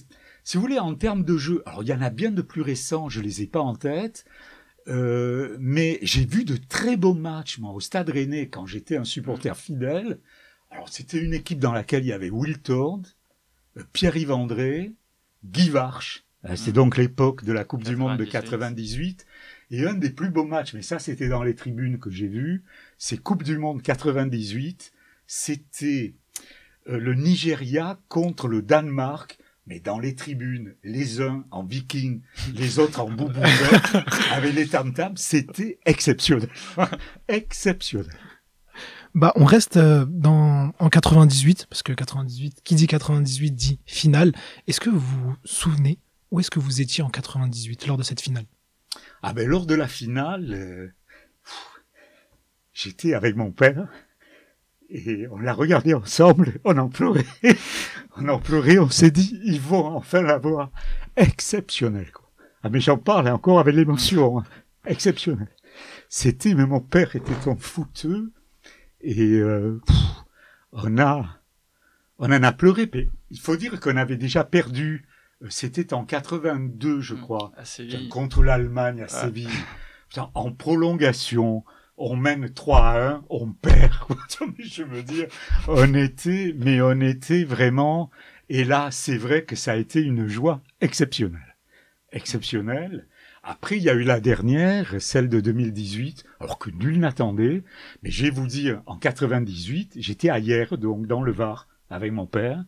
[0.42, 2.62] si vous voulez, en termes de jeu, alors il y en a bien de plus
[2.62, 4.24] récents, je les ai pas en tête.
[4.88, 9.04] Euh, mais j'ai vu de très beaux matchs, moi, au Stade Rennais, quand j'étais un
[9.04, 10.18] supporter fidèle.
[10.70, 13.02] Alors, c'était une équipe dans laquelle il y avait Will Tord,
[13.76, 14.92] euh, Pierre-Yves André,
[15.44, 16.24] Guy Varche.
[16.44, 19.26] Euh, c'est donc l'époque de la Coupe du Monde de 98.
[19.70, 22.64] Et un des plus beaux matchs, mais ça, c'était dans les tribunes que j'ai vu,
[22.96, 24.92] c'est Coupe du Monde 98.
[25.26, 26.14] C'était
[26.86, 32.22] le Nigeria contre le Danemark mais dans les tribunes, les uns en viking,
[32.54, 33.40] les autres en boubou
[34.32, 36.48] avec les tam-tams, c'était exceptionnel.
[37.28, 38.16] exceptionnel.
[39.18, 44.32] Bah, on reste euh, dans, en 98, parce que 98, qui dit 98 dit finale.
[44.68, 45.98] Est-ce que vous vous souvenez
[46.30, 48.44] où est-ce que vous étiez en 98 lors de cette finale?
[49.24, 50.94] Ah ben lors de la finale, euh,
[52.72, 53.88] j'étais avec mon père
[54.88, 57.26] et on l'a regardé ensemble, on en pleurait,
[58.18, 60.70] on en pleurait, on s'est dit, ils vont enfin la voir.
[61.16, 62.30] Exceptionnel, quoi.
[62.62, 64.44] Ah, mais j'en parle encore avec l'émotion, hein.
[64.86, 65.48] exceptionnel.
[66.08, 68.30] C'était, mais mon père était en fouteux,
[69.00, 69.80] et euh,
[70.72, 71.40] on a,
[72.18, 72.90] On en a pleuré.
[73.30, 75.06] Il faut dire qu'on avait déjà perdu.
[75.42, 77.20] euh, C'était en 82, je Mm.
[77.20, 77.52] crois,
[78.08, 79.08] contre l'Allemagne à.
[79.08, 79.48] Séville.
[80.08, 81.64] Putain, en prolongation,
[81.96, 83.92] on mène 3 à 1, on perd.
[84.58, 85.28] Je veux dire,
[85.68, 88.10] on était, mais on était vraiment.
[88.48, 91.56] Et là, c'est vrai que ça a été une joie exceptionnelle,
[92.12, 93.06] exceptionnelle.
[93.50, 97.62] Après, il y a eu la dernière, celle de 2018, alors que nul n'attendait.
[98.02, 102.12] Mais je vais vous dire, en 98, j'étais à hier, donc dans le Var, avec
[102.12, 102.62] mon père,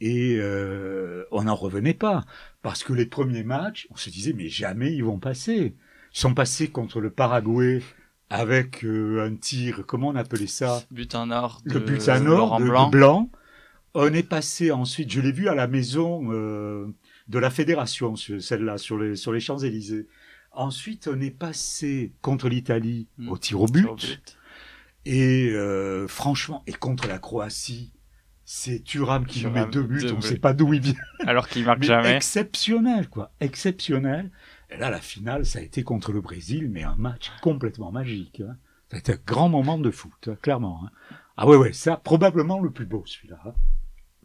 [0.00, 2.24] et euh, on n'en revenait pas,
[2.62, 5.74] parce que les premiers matchs, on se disait, mais jamais ils vont passer.
[6.14, 7.82] Ils sont passés contre le Paraguay
[8.30, 10.84] avec euh, un tir, comment on appelait ça?
[10.92, 11.60] But en or.
[11.64, 12.88] Le de but à nord Laurent de, de Blanc.
[12.88, 13.30] Blanc.
[13.94, 16.86] On est passé ensuite, je l'ai vu à la maison euh,
[17.28, 20.06] de la fédération, celle-là, sur les, sur les Champs-Élysées.
[20.52, 23.28] Ensuite, on est passé contre l'Italie Mm.
[23.30, 23.82] au tir au but.
[23.82, 24.36] Tir au but.
[25.06, 27.92] Et euh, franchement, et contre la Croatie,
[28.46, 30.94] c'est Thuram qui met deux buts, deux on ne sait pas d'où il vient.
[31.26, 32.16] Alors qu'il marque Mais jamais.
[32.16, 33.32] exceptionnel, quoi.
[33.40, 34.30] Exceptionnel.
[34.70, 38.40] Et là, la finale, ça a été contre le Brésil, mais un match complètement magique.
[38.40, 38.56] Hein.
[38.90, 40.82] Ça a été un grand moment de foot, hein, clairement.
[40.84, 40.90] hein.
[41.36, 43.40] Ah ouais, ouais, ça, probablement le plus beau, celui-là.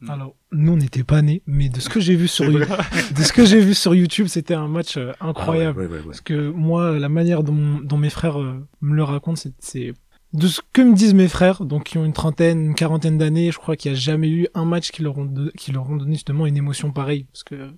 [0.01, 0.09] Mm.
[0.09, 3.33] Alors, nous, on n'était pas nés, mais de ce que j'ai vu sur, de ce
[3.33, 5.77] que j'ai vu sur YouTube, c'était un match euh, incroyable.
[5.79, 6.05] Ah ouais, ouais, ouais, ouais.
[6.05, 9.93] Parce que moi, la manière dont, dont mes frères euh, me le racontent, c'est- c'est
[10.33, 13.51] de ce que me disent mes frères, donc qui ont une trentaine, une quarantaine d'années,
[13.51, 15.89] je crois qu'il n'y a jamais eu un match qui leur ont, de- qui leur
[15.89, 17.25] ont donné justement une émotion pareille.
[17.33, 17.71] Parce que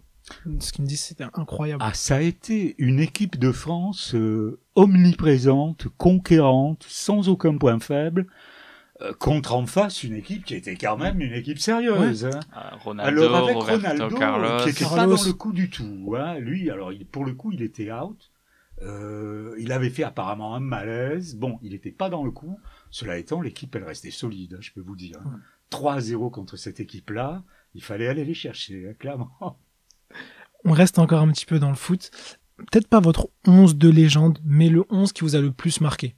[0.59, 1.81] ce qu'ils me disent, c'était incroyable.
[1.85, 8.27] Ah, ça a été une équipe de France euh, omniprésente, conquérante, sans aucun point faible,
[9.19, 12.25] contre en face une équipe qui était quand même une équipe sérieuse.
[12.25, 12.39] hein.
[12.53, 14.63] Ah, Ronaldo, Alors avec Roberto Ronaldo, Carlos.
[14.63, 16.13] qui était pas dans le coup du tout.
[16.17, 16.39] Hein.
[16.39, 18.31] Lui, alors il- pour le coup, il était out.
[18.83, 21.35] Euh, il avait fait apparemment un malaise.
[21.35, 22.59] Bon, il n'était pas dans le coup.
[22.89, 25.17] Cela étant, l'équipe, elle restait solide, hein, je peux vous dire.
[25.25, 25.39] hein.
[25.69, 27.43] 3-0 contre cette équipe-là,
[27.75, 29.31] il fallait aller les chercher, hein, clairement.
[30.65, 32.11] On reste encore un petit peu dans le foot.
[32.57, 36.15] Peut-être pas votre 11 de légende, mais le 11 qui vous a le plus marqué.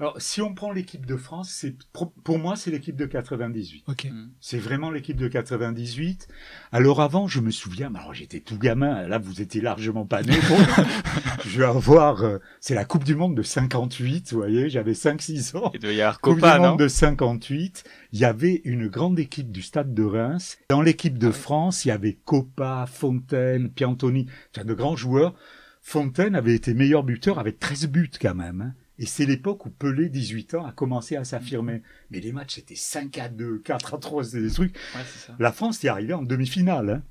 [0.00, 3.82] Alors, si on prend l'équipe de France, c'est pour moi, c'est l'équipe de 98.
[3.88, 4.04] Ok.
[4.04, 4.28] Mm.
[4.40, 6.28] C'est vraiment l'équipe de 98.
[6.70, 10.34] Alors avant, je me souviens, alors j'étais tout gamin, là vous étiez largement pas né.
[10.48, 10.56] Bon,
[11.44, 15.56] je vais avoir, euh, c'est la Coupe du Monde de 58, vous voyez, j'avais 5-6
[15.56, 15.72] ans.
[15.74, 17.82] Il doit y avoir Coupe Copa, du non Monde de 58,
[18.12, 20.58] il y avait une grande équipe du Stade de Reims.
[20.70, 25.34] Dans l'équipe de France, il y avait Copa, Fontaine, Piantoni, de grands joueurs.
[25.82, 28.60] Fontaine avait été meilleur buteur avec 13 buts quand même.
[28.60, 28.74] hein.
[28.98, 31.82] Et c'est l'époque où Pelé, 18 ans, a commencé à s'affirmer.
[32.10, 34.74] Mais les matchs, c'était 5 à 2, 4 à 3, c'était des trucs.
[34.94, 35.36] Ouais, ça.
[35.38, 36.90] La France y est arrivée en demi-finale.
[36.90, 37.02] hein.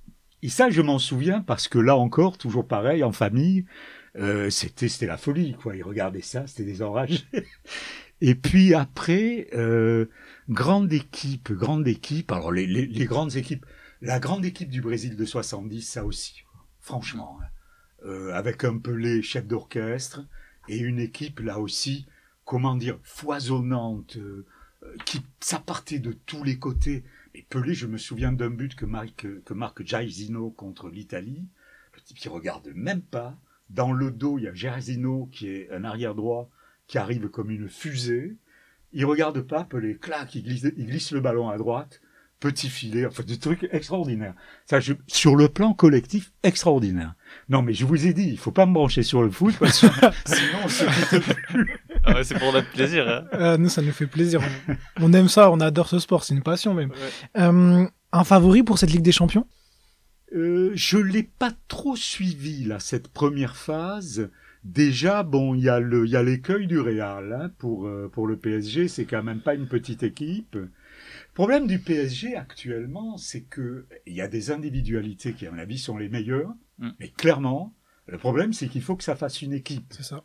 [0.43, 3.65] Et ça, je m'en souviens parce que là encore, toujours pareil, en famille,
[4.17, 5.75] euh, c'était c'était la folie, quoi.
[5.75, 7.23] Ils regardaient ça, c'était des enragés.
[8.21, 10.07] Et puis après, euh,
[10.49, 12.31] grande équipe, grande équipe.
[12.31, 13.65] Alors les, les, les grandes équipes,
[14.01, 16.43] la grande équipe du Brésil de 70, ça aussi,
[16.79, 17.45] franchement, hein.
[18.05, 20.21] Euh, avec un Pelé chef d'orchestre
[20.67, 22.05] et une équipe là aussi,
[22.45, 24.45] comment dire, foisonnante, euh,
[24.83, 27.03] euh, qui ça partait de tous les côtés.
[27.33, 29.83] Et Pelé, je me souviens d'un but que marque, que marque
[30.55, 31.47] contre l'Italie.
[31.95, 33.37] Le type qui regarde même pas.
[33.69, 36.49] Dans le dos, il y a Jairzinho qui est un arrière droit
[36.87, 38.37] qui arrive comme une fusée.
[38.93, 42.01] Il regarde pas, Pelé, clac, il glisse, il glisse le ballon à droite.
[42.39, 44.35] Petit filet, enfin des trucs extraordinaires.
[44.67, 47.15] Ça, je, sur le plan collectif, extraordinaire.
[47.49, 49.81] Non, mais je vous ai dit, il faut pas me brancher sur le foot parce
[49.81, 49.87] que
[50.25, 51.79] sinon on se quitte plus.
[52.03, 53.07] Ah ouais, c'est pour notre plaisir.
[53.09, 53.25] Hein.
[53.33, 54.41] Euh, nous, ça nous fait plaisir.
[54.99, 56.91] On, on aime ça, on adore ce sport, c'est une passion même.
[56.91, 57.41] Ouais.
[57.41, 59.47] Euh, un favori pour cette Ligue des Champions?
[60.35, 64.29] Euh, je l'ai pas trop suivi là cette première phase.
[64.63, 68.09] Déjà, bon, il y a le, il y a l'écueil du Real hein, pour euh,
[68.11, 68.89] pour le PSG.
[68.89, 70.57] C'est quand même pas une petite équipe.
[71.37, 75.59] Le problème du PSG actuellement, c'est que il y a des individualités qui, à mon
[75.59, 76.51] avis, sont les meilleures.
[76.79, 76.89] Mm.
[76.99, 77.75] Mais clairement,
[78.07, 79.85] le problème, c'est qu'il faut que ça fasse une équipe.
[79.91, 80.23] C'est ça.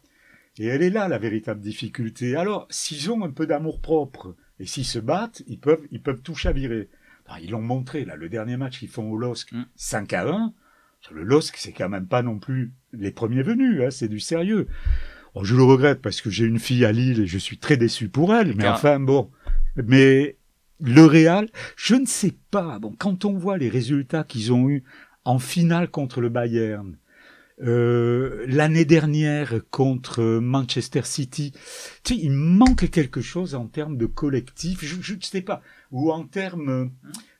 [0.56, 2.34] Et elle est là la véritable difficulté.
[2.34, 6.22] Alors, s'ils ont un peu d'amour propre et s'ils se battent, ils peuvent, ils peuvent
[6.22, 6.88] tout chavirer.
[7.26, 9.64] Alors, ils l'ont montré là, le dernier match qu'ils font au LOSC, Mm.
[9.76, 10.54] 5 à 1.
[11.02, 14.18] Sur le LOSC, c'est quand même pas non plus les premiers venus, hein, c'est du
[14.18, 14.66] sérieux.
[15.34, 17.76] Bon, je le regrette parce que j'ai une fille à Lille et je suis très
[17.76, 19.30] déçu pour elle, mais enfin bon.
[19.76, 20.38] Mais
[20.82, 22.78] le Real, je ne sais pas.
[22.80, 24.82] Bon, quand on voit les résultats qu'ils ont eus
[25.24, 26.98] en finale contre le Bayern,
[27.62, 31.52] euh, l'année dernière contre Manchester City,
[32.02, 36.10] tu sais, il manque quelque chose en termes de collectif, je, ne sais pas, ou
[36.10, 36.90] en termes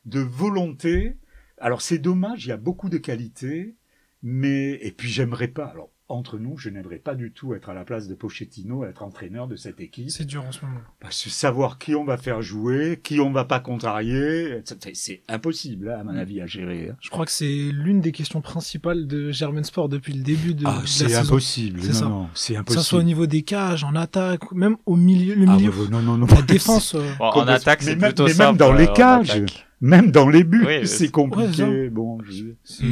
[0.05, 1.16] de volonté.
[1.59, 3.74] Alors c'est dommage, il y a beaucoup de qualités,
[4.22, 5.66] mais et puis j'aimerais pas.
[5.66, 9.03] Alors entre nous, je n'aimerais pas du tout être à la place de Pochettino, être
[9.03, 10.11] entraîneur de cette équipe.
[10.11, 10.81] C'est dur en ce moment.
[11.01, 15.22] Parce que savoir qui on va faire jouer, qui on va pas contrarier, c'est- c'est
[15.29, 16.18] impossible, hein, à mon Mm.
[16.18, 16.88] avis, à gérer.
[16.90, 16.96] hein.
[17.01, 20.61] Je crois que c'est l'une des questions principales de Germain Sport depuis le début de,
[20.62, 21.20] de Ah, la c'est saison.
[21.22, 21.81] impossible.
[21.83, 22.05] C'est Non, ça.
[22.09, 22.83] non, c'est Que impossible.
[22.83, 26.01] ça soit au niveau des cages, en attaque, même au milieu, le Ah, milieu, non,
[26.03, 26.27] non, non.
[26.27, 26.94] la défense.
[26.94, 28.94] euh, Bon, en Comme- attaque, mais c'est même- plutôt mais même dans les euh, en
[28.94, 29.31] cages.
[29.31, 29.66] attaque.
[29.81, 31.64] Même dans les buts, Oui, c'est compliqué.
[31.64, 32.85] Ouais, bon, je- c'est-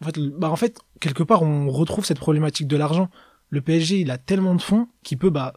[0.00, 3.10] En fait, bah, en fait, quelque part, on retrouve cette problématique de l'argent.
[3.50, 5.54] Le PSG, il a tellement de fonds qu'il peut bah,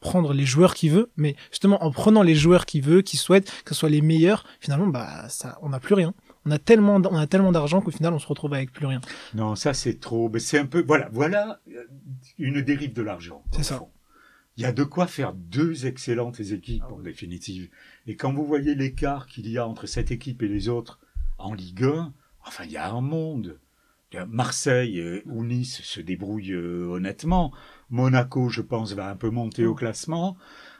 [0.00, 3.50] prendre les joueurs qu'il veut, mais justement, en prenant les joueurs qu'il veut, qu'il souhaite,
[3.64, 6.14] que ce soit les meilleurs, finalement, bah, ça, on n'a plus rien.
[6.44, 9.00] On a tellement, on a tellement d'argent qu'au final, on se retrouve avec plus rien.
[9.34, 10.30] Non, ça c'est trop.
[10.30, 10.82] Mais c'est un peu.
[10.86, 11.84] Voilà, voilà euh,
[12.38, 13.42] une dérive de l'argent.
[13.52, 13.76] C'est ça.
[13.76, 13.90] fond.
[14.56, 17.70] Il y a de quoi faire deux excellentes équipes Ah en définitive.
[18.06, 20.98] Et quand vous voyez l'écart qu'il y a entre cette équipe et les autres
[21.38, 22.12] en Ligue 1,
[22.44, 23.60] enfin il y a un monde.
[24.28, 27.52] Marseille euh, ou Nice se débrouillent euh, honnêtement.
[27.90, 30.36] Monaco, je pense, va un peu monter au classement.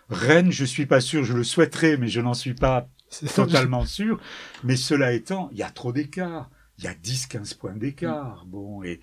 [0.09, 2.89] Rennes, je suis pas sûr, je le souhaiterais, mais je n'en suis pas
[3.35, 4.19] totalement sûr.
[4.65, 6.51] Mais cela étant, il y a trop d'écart.
[6.79, 8.45] Il y a 10-15 points d'écart.
[8.47, 9.01] Bon, et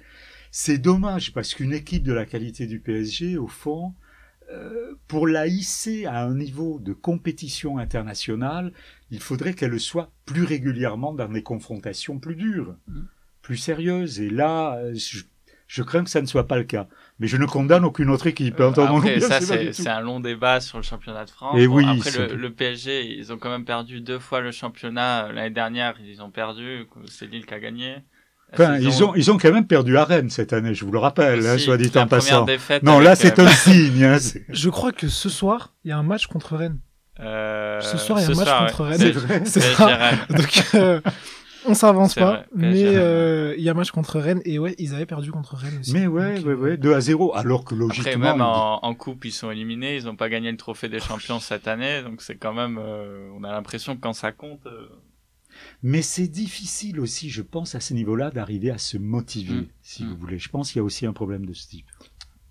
[0.49, 3.93] c'est dommage parce qu'une équipe de la qualité du PSG, au fond,
[4.51, 8.71] euh, pour la hisser à un niveau de compétition internationale,
[9.11, 13.01] il faudrait qu'elle soit plus régulièrement dans des confrontations plus dures, Mm.
[13.45, 14.19] Plus sérieuses.
[14.19, 15.19] Et là, euh, je,
[15.67, 16.87] je crains que ça ne soit pas le cas.
[17.19, 18.59] Mais je ne condamne aucune autre équipe.
[18.59, 19.39] Euh, Après, bien, ça,
[19.71, 21.55] c'est un long débat sur le championnat de France.
[21.57, 24.51] Et Bon, oui, après, le, le PSG, ils ont quand même perdu deux fois le
[24.51, 25.31] championnat.
[25.31, 26.87] L'année dernière, ils ont perdu.
[27.07, 27.95] C'est Lille qui a gagné.
[28.53, 30.91] Enfin, saison- ils ont, ils ont quand même perdu à Rennes cette année, je vous
[30.91, 32.45] le rappelle, hein, soit dit en passant.
[32.83, 34.03] Non, là, c'est euh, un signe.
[34.03, 34.17] Hein,
[34.49, 36.79] Je crois que ce soir, il y a un match contre Rennes.
[37.19, 38.95] euh, Ce soir, il y a un match soir, contre ouais.
[38.97, 39.45] Rennes.
[39.45, 40.11] C'est vrai.
[40.29, 41.01] Donc, euh,
[41.67, 42.25] on s'avance pas.
[42.31, 44.41] vrai, mais euh, il y a match contre Rennes.
[44.45, 45.93] Et ouais, ils avaient perdu contre Rennes aussi.
[45.93, 48.01] Mais ouais, Donc, ouais, ouais, 2 à 0, alors que logiquement...
[48.11, 49.97] Après, même en, en coupe, ils sont éliminés.
[49.97, 52.01] Ils n'ont pas gagné le trophée des champions cette année.
[52.03, 54.87] Donc, c'est quand même, euh, on a l'impression que quand ça compte, euh,
[55.83, 59.67] Mais c'est difficile aussi, je pense, à ce niveau-là, d'arriver à se motiver, Mm.
[59.81, 60.07] si Mm.
[60.09, 60.37] vous voulez.
[60.39, 61.85] Je pense qu'il y a aussi un problème de ce type.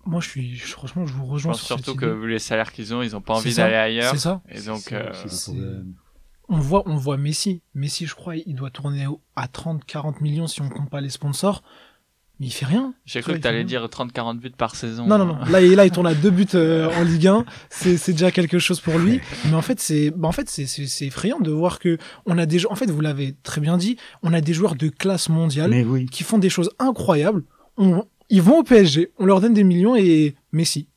[0.07, 2.15] Moi, je suis, je- franchement, je vous je rejoins pense sur surtout cette que idée.
[2.15, 4.11] vu les salaires qu'ils ont, ils n'ont pas envie d'aller ailleurs.
[4.11, 4.41] C'est ça.
[4.49, 5.51] Et donc, C'est
[6.49, 7.61] On voit, on voit Messi.
[7.73, 9.05] Messi, je crois, il doit tourner
[9.35, 11.63] à 30, 40 millions si on compte pas les sponsors.
[12.39, 12.93] Mais il fait rien.
[13.05, 15.05] j'ai cru que il tu allais fait dire 30-40 buts par saison.
[15.07, 15.45] Non, non, non.
[15.45, 17.45] Là, il, là, il tourne à deux buts euh, en Ligue 1.
[17.69, 19.21] C'est, c'est déjà quelque chose pour lui.
[19.45, 22.65] Mais en fait, c'est, bah, en fait, c'est, effrayant de voir que on a des
[22.67, 26.07] En fait, vous l'avez très bien dit, on a des joueurs de classe mondiale oui.
[26.07, 27.43] qui font des choses incroyables.
[27.77, 30.89] On, ils vont au PSG, on leur donne des millions et Messi.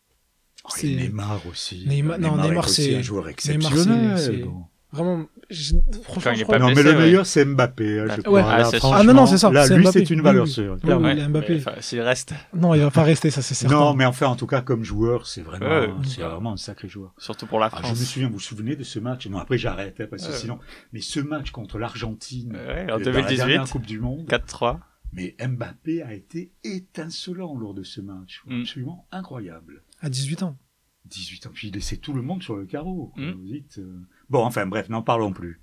[0.65, 1.85] Oh, et Neymar aussi.
[1.87, 4.45] Neymar- non, Neymar, c'est- un joueur Neymar, exceptionnel.
[4.45, 4.65] bon.
[4.91, 6.97] Vraiment, je- franchement, je crois- pas Non, mais le ouais.
[6.99, 8.01] meilleur, c'est Mbappé.
[8.01, 8.23] hein, je Ouais.
[8.23, 8.41] crois.
[8.43, 10.51] Ah, Là, Ah non, non, c'est ça, Là, lui, c'est une valeur oui.
[10.51, 10.75] sûre.
[10.77, 11.09] Oui, clairement.
[11.09, 11.63] oui, Ouais, Mbappé.
[11.81, 13.77] S'il reste, Non, il va pas rester, ça c'est certain.
[13.77, 15.91] Non, mais enfin, en tout cas, comme joueur, c'est vraiment, Ouais.
[16.07, 17.13] c'est vraiment un sacré joueur.
[17.19, 18.01] surtout pour la Ah, je France.
[18.01, 19.27] me souviens, vous vous souvenez de ce match?
[19.27, 20.39] Non, après j'arrête, hein, parce que Ouais.
[20.39, 20.59] sinon.
[20.95, 24.27] Mais ce match contre l'Argentine, Ouais, euh, en dans la 2018, dernière Coupe du Monde,
[24.27, 24.81] 4-3.
[25.13, 28.61] mais Mbappé a été étincelant lors de ce match, Mm.
[28.63, 29.83] absolument incroyable.
[30.01, 30.57] À 18 ans.
[31.05, 33.13] 18 ans, puis il laissait tout le monde sur le carreau.
[33.17, 33.31] Mm.
[33.33, 34.01] vous dites, euh.
[34.31, 35.61] Bon, enfin bref, n'en parlons plus.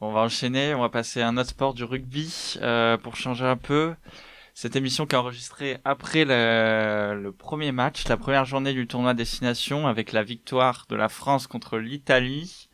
[0.00, 3.44] On va enchaîner, on va passer à un autre sport du rugby euh, pour changer
[3.44, 3.94] un peu.
[4.54, 9.86] Cette émission qui est enregistrée après le, premier match, la première journée du tournoi Destination
[9.86, 12.68] avec la victoire de la France contre l'Italie.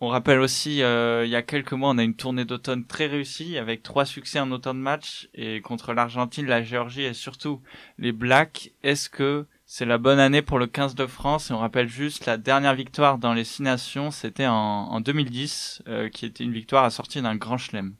[0.00, 3.06] On rappelle aussi, euh, il y a quelques mois, on a une tournée d'automne très
[3.06, 7.62] réussie avec trois succès en autant de matchs et contre l'Argentine, la Géorgie et surtout
[7.98, 8.72] les Blacks.
[8.82, 12.26] Est-ce que c'est la bonne année pour le 15 de France et on rappelle juste
[12.26, 16.52] la dernière victoire dans les six nations, c'était en, en 2010, euh, qui était une
[16.52, 17.94] victoire assortie d'un grand chelem.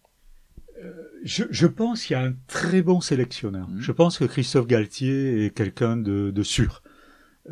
[1.22, 3.68] Je, je pense qu'il y a un très bon sélectionneur.
[3.68, 3.80] Mhm.
[3.80, 6.82] Je pense que Christophe Galtier est quelqu'un de, de sûr,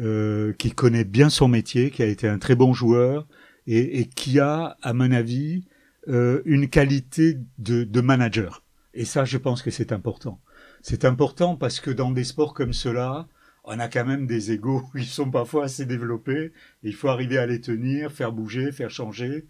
[0.01, 3.29] euh, qui connaît bien son métier, qui a été un très bon joueur
[3.69, 5.69] et, et qui a, à mon avis,
[6.09, 8.65] euh, une qualité de, de manager.
[8.95, 10.41] Et ça, je pense que c'est important.
[10.83, 13.29] C'est important parce que dans des sports comme cela,
[13.69, 16.53] on a quand même des égaux qui sont parfois assez développés.
[16.83, 19.47] Et il faut arriver à les tenir, faire bouger, faire changer.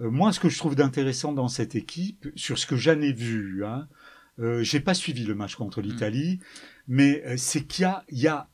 [0.00, 3.12] Euh, moi, ce que je trouve d'intéressant dans cette équipe, sur ce que j'en ai
[3.12, 3.88] vu, hein,
[4.38, 6.40] euh, j'ai pas suivi le match contre l'Italie,
[6.88, 8.48] mais euh, c'est qu'il y a, il y a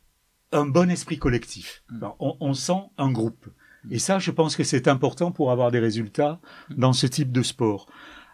[0.52, 1.82] un bon esprit collectif.
[1.90, 1.96] Mm.
[1.96, 3.46] Alors, on, on sent un groupe.
[3.90, 6.38] Et ça, je pense que c'est important pour avoir des résultats
[6.76, 7.88] dans ce type de sport.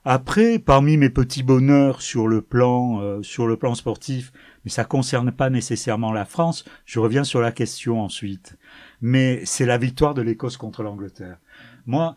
[0.08, 4.32] Après, parmi mes petits bonheurs sur le plan euh, sur le plan sportif,
[4.64, 6.64] mais ça concerne pas nécessairement la France.
[6.84, 8.56] Je reviens sur la question ensuite.
[9.00, 11.38] Mais c'est la victoire de l'Écosse contre l'Angleterre.
[11.86, 12.14] Moi,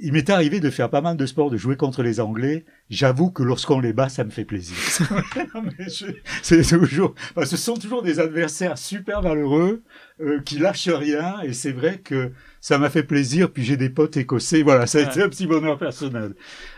[0.00, 2.64] il m'est arrivé de faire pas mal de sport, de jouer contre les Anglais.
[2.88, 4.76] J'avoue que lorsqu'on les bat, ça me fait plaisir.
[6.42, 9.82] c'est toujours, ce sont toujours des adversaires super valeureux
[10.20, 13.52] euh, qui lâchent rien, et c'est vrai que ça m'a fait plaisir.
[13.52, 16.34] Puis j'ai des potes écossais, voilà, ça a été un petit bonheur personnel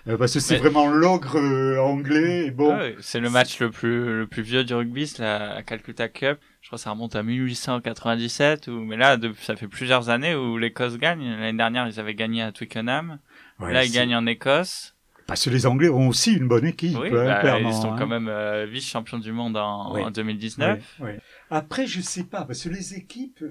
[0.08, 2.46] euh, parce que c'est vraiment l'ogre euh, anglais.
[2.46, 6.08] Et bon, c'est le match le plus le plus vieux du rugby, c'est la Calcutta
[6.08, 6.38] Cup.
[6.62, 10.56] Je crois que ça remonte à 1897, ou mais là, ça fait plusieurs années où
[10.56, 11.28] l'Écosse gagne.
[11.28, 13.18] L'année dernière, ils avaient gagné à Twickenham.
[13.60, 14.94] là, ils gagnent en Écosse.
[15.26, 16.96] Parce que les Anglais ont aussi une bonne équipe.
[16.98, 18.06] Oui, hein, bah, ils sont quand hein.
[18.06, 21.00] même euh, vice-champions du monde en, 2019.
[21.50, 23.44] Après, je sais pas, parce que les équipes,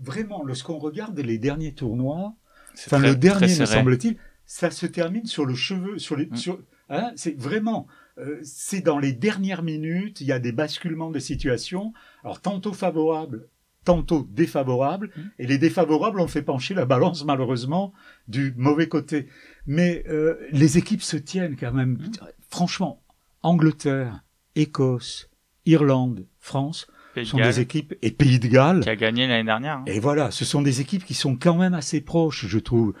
[0.00, 2.34] vraiment, lorsqu'on regarde les derniers tournois,
[2.74, 6.36] enfin le dernier, me semble-t-il, ça se termine sur le cheveu, sur les, mm.
[6.36, 7.86] sur, hein, c'est vraiment,
[8.18, 11.92] euh, c'est dans les dernières minutes, il y a des basculements de situation,
[12.24, 13.48] alors tantôt favorables,
[13.84, 15.22] tantôt défavorables, mm.
[15.38, 17.92] et les défavorables ont fait pencher la balance malheureusement
[18.26, 19.28] du mauvais côté.
[19.66, 21.92] Mais euh, les équipes se tiennent quand même.
[21.92, 22.10] Mmh.
[22.48, 23.02] Franchement,
[23.42, 25.30] Angleterre, Écosse,
[25.66, 26.86] Irlande, France
[27.24, 29.78] sont des équipes et Pays de Galles qui a gagné l'année dernière.
[29.78, 29.84] Hein.
[29.86, 32.94] Et voilà, ce sont des équipes qui sont quand même assez proches, je trouve.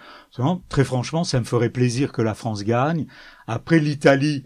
[0.68, 3.06] Très franchement, ça me ferait plaisir que la France gagne.
[3.46, 4.44] Après l'Italie,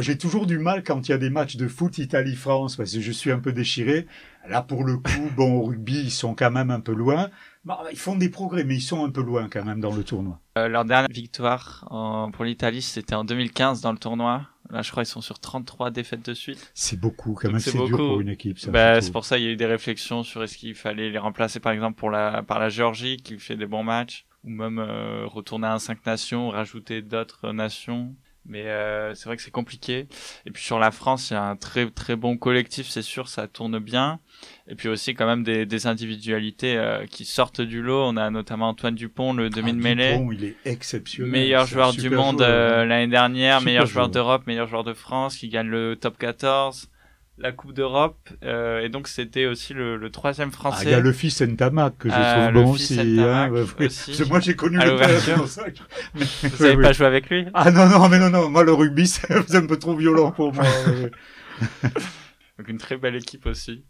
[0.00, 3.00] j'ai toujours du mal quand il y a des matchs de foot Italie-France parce que
[3.00, 4.06] je suis un peu déchiré.
[4.48, 7.30] Là, pour le coup, bon, au rugby, ils sont quand même un peu loin.
[7.64, 10.04] Bah, ils font des progrès, mais ils sont un peu loin quand même dans le
[10.04, 10.38] tournoi.
[10.58, 11.86] Euh, leur dernière victoire
[12.32, 14.46] pour l'Italie, c'était en 2015 dans le tournoi.
[14.70, 16.70] Là, je crois qu'ils sont sur 33 défaites de suite.
[16.74, 17.58] C'est beaucoup, quand même.
[17.58, 18.58] C'est dur pour une équipe.
[18.70, 21.18] Bah, c'est pour ça qu'il y a eu des réflexions sur est-ce qu'il fallait les
[21.18, 24.78] remplacer, par exemple, pour la, par la Géorgie, qui fait des bons matchs, ou même
[24.78, 28.14] euh, retourner à un 5 nations, rajouter d'autres nations.
[28.46, 30.06] Mais euh, c'est vrai que c'est compliqué.
[30.46, 33.28] Et puis sur la France, il y a un très très bon collectif, c'est sûr,
[33.28, 34.20] ça tourne bien.
[34.68, 38.02] Et puis aussi quand même des, des individualités euh, qui sortent du lot.
[38.04, 40.12] On a notamment Antoine Dupont, le demi de mêlée.
[40.12, 41.32] Dupont, il est exceptionnel.
[41.32, 45.48] Meilleur joueur du monde euh, l'année dernière, meilleur joueur d'Europe, meilleur joueur de France, qui
[45.48, 46.90] gagne le top 14
[47.36, 50.84] la Coupe d'Europe euh, et donc c'était aussi le, le, troisième français.
[50.86, 53.18] Ah, il y a le fils Ntamak que je euh, trouve bon aussi.
[53.20, 54.22] Hein, aussi.
[54.28, 55.42] Moi j'ai connu le père.
[56.14, 57.46] Vous n'avez pas joué avec lui?
[57.52, 60.52] Ah non non mais non non moi le rugby c'est un peu trop violent pour
[60.52, 60.64] moi.
[62.58, 63.82] donc une très belle équipe aussi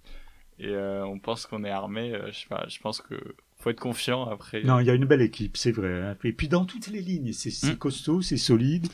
[0.59, 2.15] et euh, on pense qu'on est armé.
[2.15, 3.15] Euh, je sais pas, je pense que
[3.59, 4.63] faut être confiant après.
[4.63, 6.03] Non, il y a une belle équipe, c'est vrai.
[6.03, 6.17] Hein.
[6.25, 7.77] Et puis dans toutes les lignes, c'est hmm.
[7.77, 8.87] costaud, c'est solide.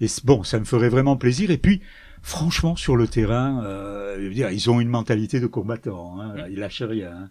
[0.00, 1.50] Et bon, ça me ferait vraiment plaisir.
[1.50, 1.82] Et puis
[2.24, 6.20] franchement, sur le terrain, euh, dire, ils ont une mentalité de combattant.
[6.20, 6.46] Hein, mm.
[6.50, 7.12] Ils lâchent rien.
[7.12, 7.30] Hein.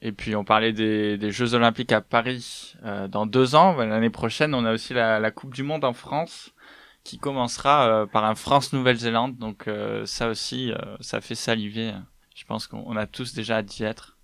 [0.00, 3.76] Et puis on parlait des, des Jeux Olympiques à Paris euh, dans deux ans.
[3.76, 6.52] L'année prochaine, on a aussi la, la, Coupe du Monde en France
[7.04, 9.36] qui commencera euh, par un France-Nouvelle-Zélande.
[9.38, 11.92] Donc euh, ça aussi, euh, ça fait saliver.
[12.34, 14.18] Je pense qu'on a tous déjà hâte d'y être.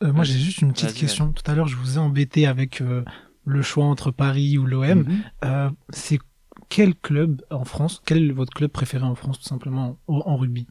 [0.00, 1.32] moi, j'ai juste une petite question.
[1.32, 2.82] Tout à l'heure, je vous ai embêté avec
[3.44, 5.04] le choix entre Paris ou l'OM.
[5.42, 5.72] Mm-hmm.
[5.90, 6.18] C'est
[6.70, 10.66] quel club en France, quel est votre club préféré en France tout simplement en, rugby?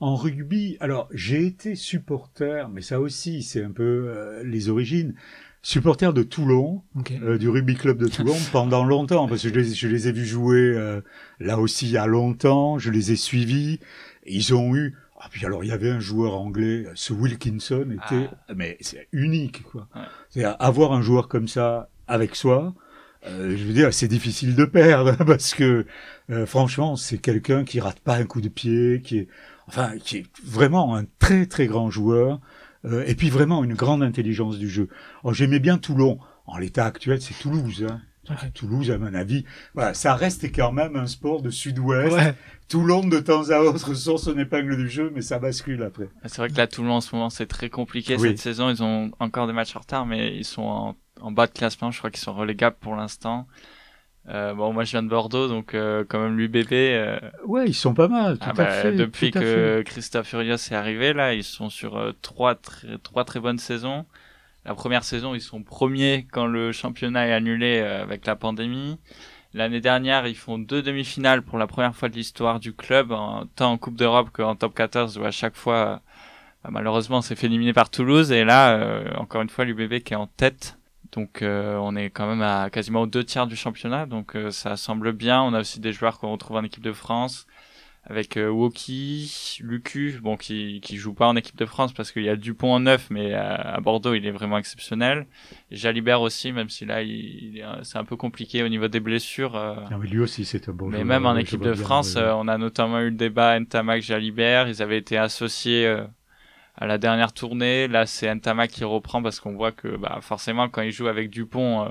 [0.00, 5.14] En rugby, alors j'ai été supporter, mais ça aussi c'est un peu euh, les origines,
[5.62, 6.82] supporter de Toulon,
[7.22, 10.58] euh, du rugby club de Toulon pendant longtemps, parce que je les, ai vus jouer
[10.58, 11.00] euh,
[11.38, 13.78] là aussi il y a longtemps, je les ai suivis,
[14.26, 18.28] ils ont eu ah, puis alors il y avait un joueur anglais, ce Wilkinson était,
[18.48, 18.54] ah.
[18.54, 19.88] mais c'est unique quoi.
[20.30, 22.74] C'est avoir un joueur comme ça avec soi,
[23.28, 25.86] euh, je veux dire, c'est difficile de perdre parce que
[26.30, 29.28] euh, franchement, c'est quelqu'un qui rate pas un coup de pied, qui est,
[29.68, 32.40] enfin, qui est vraiment un très très grand joueur
[32.84, 34.88] euh, et puis vraiment une grande intelligence du jeu.
[35.24, 36.18] Oh, j'aimais bien Toulon.
[36.46, 37.84] En l'état actuel, c'est Toulouse.
[37.88, 38.00] Hein.
[38.54, 42.16] Toulouse, à mon avis, voilà, ça reste quand même un sport de sud-ouest.
[42.68, 46.08] Toulon, de temps à autre, sort son épingle du jeu, mais ça bascule après.
[46.24, 48.70] C'est vrai que là, Toulon, en ce moment, c'est très compliqué cette saison.
[48.70, 51.90] Ils ont encore des matchs en retard, mais ils sont en en bas de classement.
[51.90, 53.46] Je crois qu'ils sont relégables pour l'instant.
[54.28, 56.72] Euh, bon, moi je viens de Bordeaux, donc euh, quand même l'UBB.
[56.72, 57.18] Euh...
[57.44, 58.38] Ouais, ils sont pas mal.
[58.38, 61.96] Tout ah à bah, fait, depuis que Christophe Furios est arrivé, là, ils sont sur
[61.96, 64.04] euh, trois très, trois très bonnes saisons.
[64.64, 68.98] La première saison, ils sont premiers quand le championnat est annulé euh, avec la pandémie.
[69.54, 73.46] L'année dernière, ils font deux demi-finales pour la première fois de l'histoire du club, en,
[73.54, 76.02] tant en Coupe d'Europe qu'en Top 14, où à chaque fois,
[76.64, 78.32] bah, malheureusement, on s'est fait éliminer par Toulouse.
[78.32, 80.76] Et là, encore une fois, l'UBB qui est en tête
[81.12, 84.50] donc euh, on est quand même à quasiment aux deux tiers du championnat, donc euh,
[84.50, 85.42] ça semble bien.
[85.42, 87.46] On a aussi des joueurs qu'on retrouve en équipe de France,
[88.04, 92.24] avec euh, Woki, Lucu, bon qui qui joue pas en équipe de France parce qu'il
[92.24, 95.26] y a Dupont en neuf, mais à, Bordeaux il est vraiment exceptionnel.
[95.70, 99.52] Et Jalibert aussi, même si là il, c'est un peu compliqué au niveau des blessures.
[99.90, 100.88] Non, mais lui aussi c'est un bon.
[100.88, 104.82] Mais même en équipe de France, on a notamment eu le débat Ntamak Jalibert, ils
[104.82, 106.04] avaient été associés
[106.76, 107.88] à la dernière tournée.
[107.88, 111.30] Là, c'est Entama qui reprend parce qu'on voit que bah, forcément, quand il joue avec
[111.30, 111.88] Dupont, euh,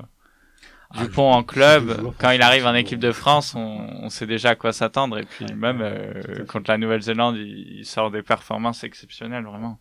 [0.91, 4.49] Ah, Dupont en club, quand il arrive en équipe de France, on, on sait déjà
[4.51, 5.17] à quoi s'attendre.
[5.17, 9.79] Et puis même euh, contre la Nouvelle-Zélande, il, il sort des performances exceptionnelles, vraiment.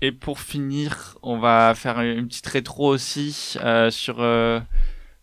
[0.00, 4.60] Et pour finir, on va faire une petite rétro aussi euh, sur euh,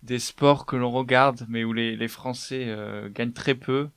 [0.03, 3.89] des sports que l'on regarde, mais où les, les Français euh, gagnent très peu.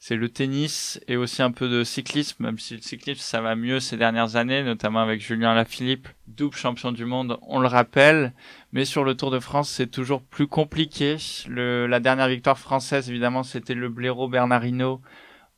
[0.00, 3.56] C'est le tennis et aussi un peu de cyclisme, même si le cyclisme ça va
[3.56, 8.32] mieux ces dernières années, notamment avec Julien Lafilippe, double champion du monde, on le rappelle.
[8.72, 11.16] Mais sur le Tour de France, c'est toujours plus compliqué.
[11.48, 15.00] La dernière victoire française, évidemment, c'était le blaireau Bernardino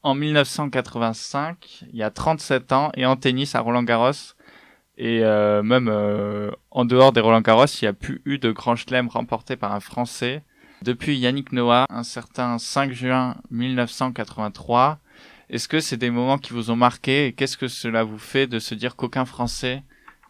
[0.03, 4.12] en 1985, il y a 37 ans, et en tennis à Roland Garros.
[4.97, 8.51] Et euh, même euh, en dehors des Roland Garros, il n'y a plus eu de
[8.51, 10.43] grand chelem remporté par un Français.
[10.82, 14.98] Depuis Yannick Noah, un certain 5 juin 1983.
[15.50, 18.46] Est-ce que c'est des moments qui vous ont marqué et qu'est-ce que cela vous fait
[18.46, 19.82] de se dire qu'aucun Français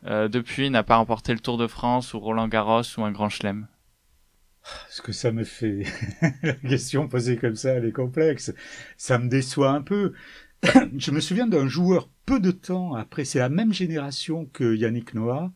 [0.06, 3.28] euh, depuis n'a pas remporté le Tour de France ou Roland Garros ou un grand
[3.28, 3.68] chelem?
[4.88, 5.84] Ce que ça me fait,
[6.42, 8.52] la question posée comme ça, elle est complexe.
[8.96, 10.14] Ça me déçoit un peu.
[10.96, 15.14] Je me souviens d'un joueur peu de temps après, c'est la même génération que Yannick
[15.14, 15.52] Noah,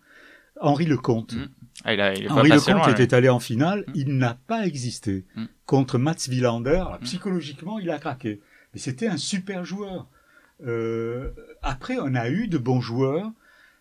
[0.60, 1.34] Henri Lecomte.
[1.34, 1.48] Mm.
[1.84, 3.92] Ah, il, a, il Henri Lecomte loin, était allé en finale, Mm.
[3.94, 5.24] il n'a pas existé.
[5.36, 5.44] Mm.
[5.66, 7.04] Contre Mats Wilander, Mm.
[7.04, 8.40] psychologiquement, il a craqué.
[8.72, 10.08] Mais c'était un super joueur.
[10.66, 11.30] Euh,
[11.62, 13.30] après, on a eu de bons joueurs,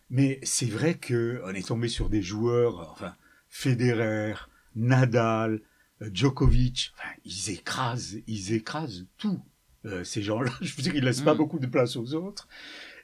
[0.10, 3.16] mais c'est vrai que on est tombé sur des joueurs, enfin,
[3.50, 4.34] Federer,
[4.76, 5.62] Nadal,
[6.02, 9.42] euh, Djokovic, enfin, ils écrasent, ils écrasent tout.
[9.86, 12.48] Euh, ces gens-là, je veux dire, ils laissent pas beaucoup de place aux autres.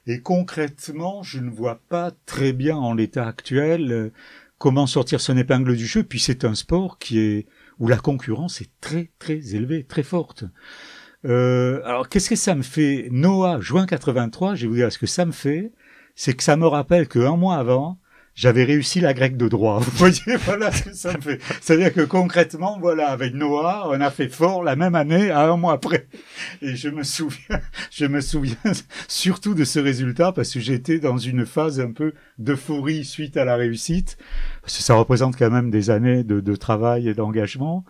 [0.07, 4.11] Et concrètement, je ne vois pas très bien en l'état actuel euh,
[4.59, 6.03] comment sortir son épingle du jeu.
[6.03, 7.47] Puis c'est un sport qui est
[7.79, 10.43] où la concurrence est très très élevée, très forte.
[11.25, 13.07] Euh, alors qu'est-ce que ça me fait?
[13.11, 15.71] Noah, juin 83, je vais vous dire ce que ça me fait,
[16.15, 17.99] c'est que ça me rappelle qu'un mois avant,
[18.35, 19.79] j'avais réussi la grecque de droit.
[19.79, 21.39] Vous voyez, voilà ce que ça me fait.
[21.61, 25.57] C'est-à-dire que concrètement, voilà, avec Noah, on a fait fort la même année à un
[25.57, 26.07] mois après.
[26.61, 27.59] Et je me souviens,
[27.91, 28.55] je me souviens
[29.07, 33.45] surtout de ce résultat parce que j'étais dans une phase un peu d'euphorie suite à
[33.45, 34.17] la réussite.
[34.61, 37.85] Parce que ça représente quand même des années de, de travail et d'engagement.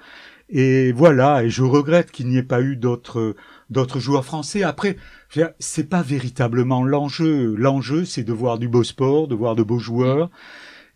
[0.50, 3.36] Et voilà, et je regrette qu'il n'y ait pas eu d'autres
[3.70, 4.63] d'autres joueurs français.
[4.63, 4.97] Après,
[5.59, 7.55] c'est pas véritablement l'enjeu.
[7.55, 10.30] L'enjeu, c'est de voir du beau sport, de voir de beaux joueurs.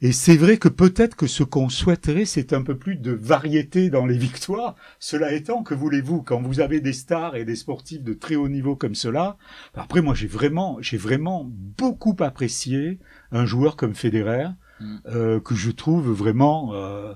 [0.01, 3.89] Et c'est vrai que peut-être que ce qu'on souhaiterait, c'est un peu plus de variété
[3.89, 4.75] dans les victoires.
[4.99, 8.49] Cela étant, que voulez-vous, quand vous avez des stars et des sportifs de très haut
[8.49, 9.37] niveau comme cela,
[9.75, 12.99] après moi j'ai vraiment, j'ai vraiment beaucoup apprécié
[13.31, 14.47] un joueur comme Federer,
[14.79, 14.97] Mm.
[15.07, 17.13] euh, que je trouve vraiment, euh,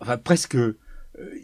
[0.00, 0.56] enfin presque,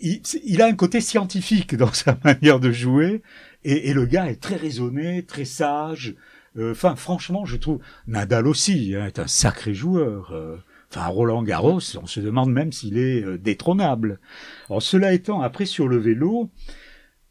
[0.01, 3.22] il, il a un côté scientifique dans sa manière de jouer,
[3.64, 6.14] et, et le gars est très raisonné, très sage.
[6.57, 10.33] Euh, Enfin, franchement, je trouve Nadal aussi hein, est un sacré joueur.
[10.33, 10.57] euh,
[10.91, 14.20] Enfin, Roland Garros, on se demande même s'il est euh, détrônable.
[14.70, 16.49] Alors, cela étant, après sur le vélo,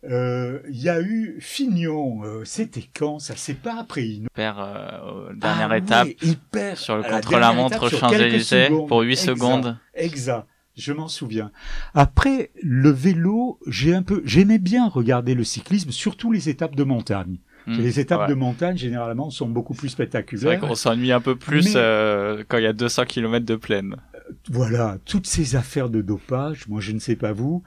[0.04, 2.22] euh, il y a eu Fignon.
[2.24, 3.18] euh, C'était quand?
[3.20, 4.28] Ça C'est pas après Hino.
[4.36, 9.12] perd euh, dernière Ah étape oui, il perd sur le contre-la-montre aux Champs-Élysées pour 8
[9.14, 9.26] Exact.
[9.36, 9.78] secondes.
[9.96, 10.46] Exact.
[10.76, 11.52] Je m'en souviens.
[11.94, 16.84] Après le vélo, j'ai un peu, j'aimais bien regarder le cyclisme, surtout les étapes de
[16.84, 17.38] montagne.
[17.68, 17.80] Hmm.
[17.80, 18.28] Les étapes Ouais.
[18.28, 20.60] de montagne généralement sont beaucoup plus C'est vrai spectaculaires.
[20.60, 23.96] qu'on s'ennuie un peu plus Mais- euh, quand il y a 200 km de plaine.
[24.50, 27.64] Voilà, toutes ces affaires de dopage, moi je ne sais pas vous,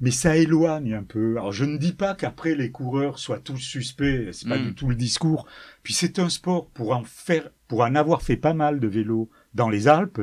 [0.00, 1.36] mais ça éloigne un peu.
[1.38, 4.66] Alors je ne dis pas qu'après les coureurs soient tous suspects, c'est pas Mm.
[4.66, 5.46] du tout le discours.
[5.82, 9.30] Puis c'est un sport pour en faire, pour en avoir fait pas mal de vélo
[9.54, 10.20] dans les Alpes.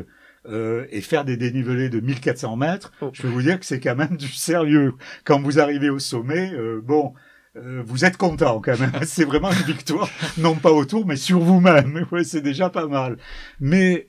[0.47, 3.09] Euh, et faire des dénivelés de 1400 mètres, Oh.
[3.13, 4.93] je peux vous dire que c'est quand même du sérieux.
[5.25, 7.13] Quand vous arrivez au sommet, euh, bon,
[7.57, 8.91] euh, vous êtes content quand même.
[9.03, 12.05] C'est vraiment une victoire, non pas autour, mais sur vous-même.
[12.11, 13.17] Ouais, c'est déjà pas mal.
[13.59, 14.07] Mais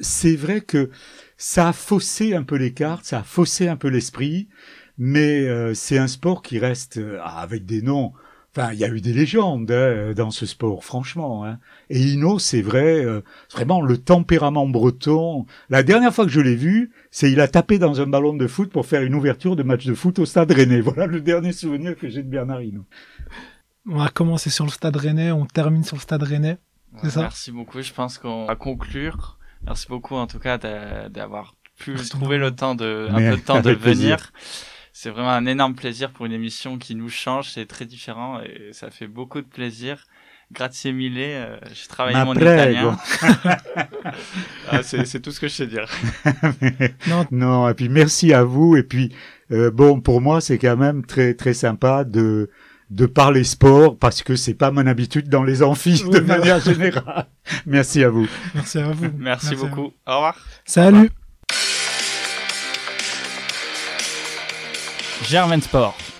[0.00, 0.90] c'est vrai que
[1.36, 4.48] ça a faussé un peu les cartes, ça a faussé un peu l'esprit,
[4.96, 8.12] mais c'est un sport qui reste avec des noms.
[8.56, 11.44] Enfin, il y a eu des légendes hein, dans ce sport, franchement.
[11.44, 11.58] Hein.
[11.90, 13.20] Et Hino, c'est vrai, euh,
[13.52, 15.44] vraiment le tempérament breton.
[15.70, 18.46] La dernière fois que je l'ai vu, c'est il a tapé dans un ballon de
[18.46, 20.80] foot pour faire une ouverture de match de foot au Stade Rennais.
[20.82, 22.84] Voilà le dernier souvenir que j'ai de Bernard Hinault.
[23.90, 26.56] On a commencé sur le stade rennais, on termine sur le stade rennais.
[27.02, 27.20] C'est ça?
[27.22, 27.82] Merci beaucoup.
[27.82, 29.36] Je pense qu'on va conclure.
[29.66, 33.30] Merci beaucoup en tout cas d'a- d'avoir pu Merci trouver le temps de, un Mais
[33.32, 34.32] peu de temps de plaisir.
[34.96, 37.50] C'est vraiment un énorme plaisir pour une émission qui nous change.
[37.50, 40.04] C'est très différent et ça fait beaucoup de plaisir.
[40.52, 41.16] Grazie mille.
[41.18, 42.52] euh, J'ai travaillé Ma mon prego.
[42.52, 42.96] italien.
[44.70, 45.88] Ah, c'est c'est tout ce que je sais dire.
[47.08, 48.76] Non, Non, et puis merci à vous.
[48.76, 49.12] Et puis
[49.50, 52.50] euh, bon, pour moi, c'est quand même très très sympa de
[52.90, 56.60] de parler sport parce que c'est pas mon habitude dans les amphis Oui, de manière
[56.60, 57.26] générale.
[57.66, 58.28] merci à vous.
[58.54, 59.10] merci à vous.
[59.18, 59.66] Merci, vous.
[59.66, 59.92] beaucoup.
[60.06, 60.38] Au revoir.
[60.64, 61.10] Salut.
[65.22, 66.13] Germain Sport.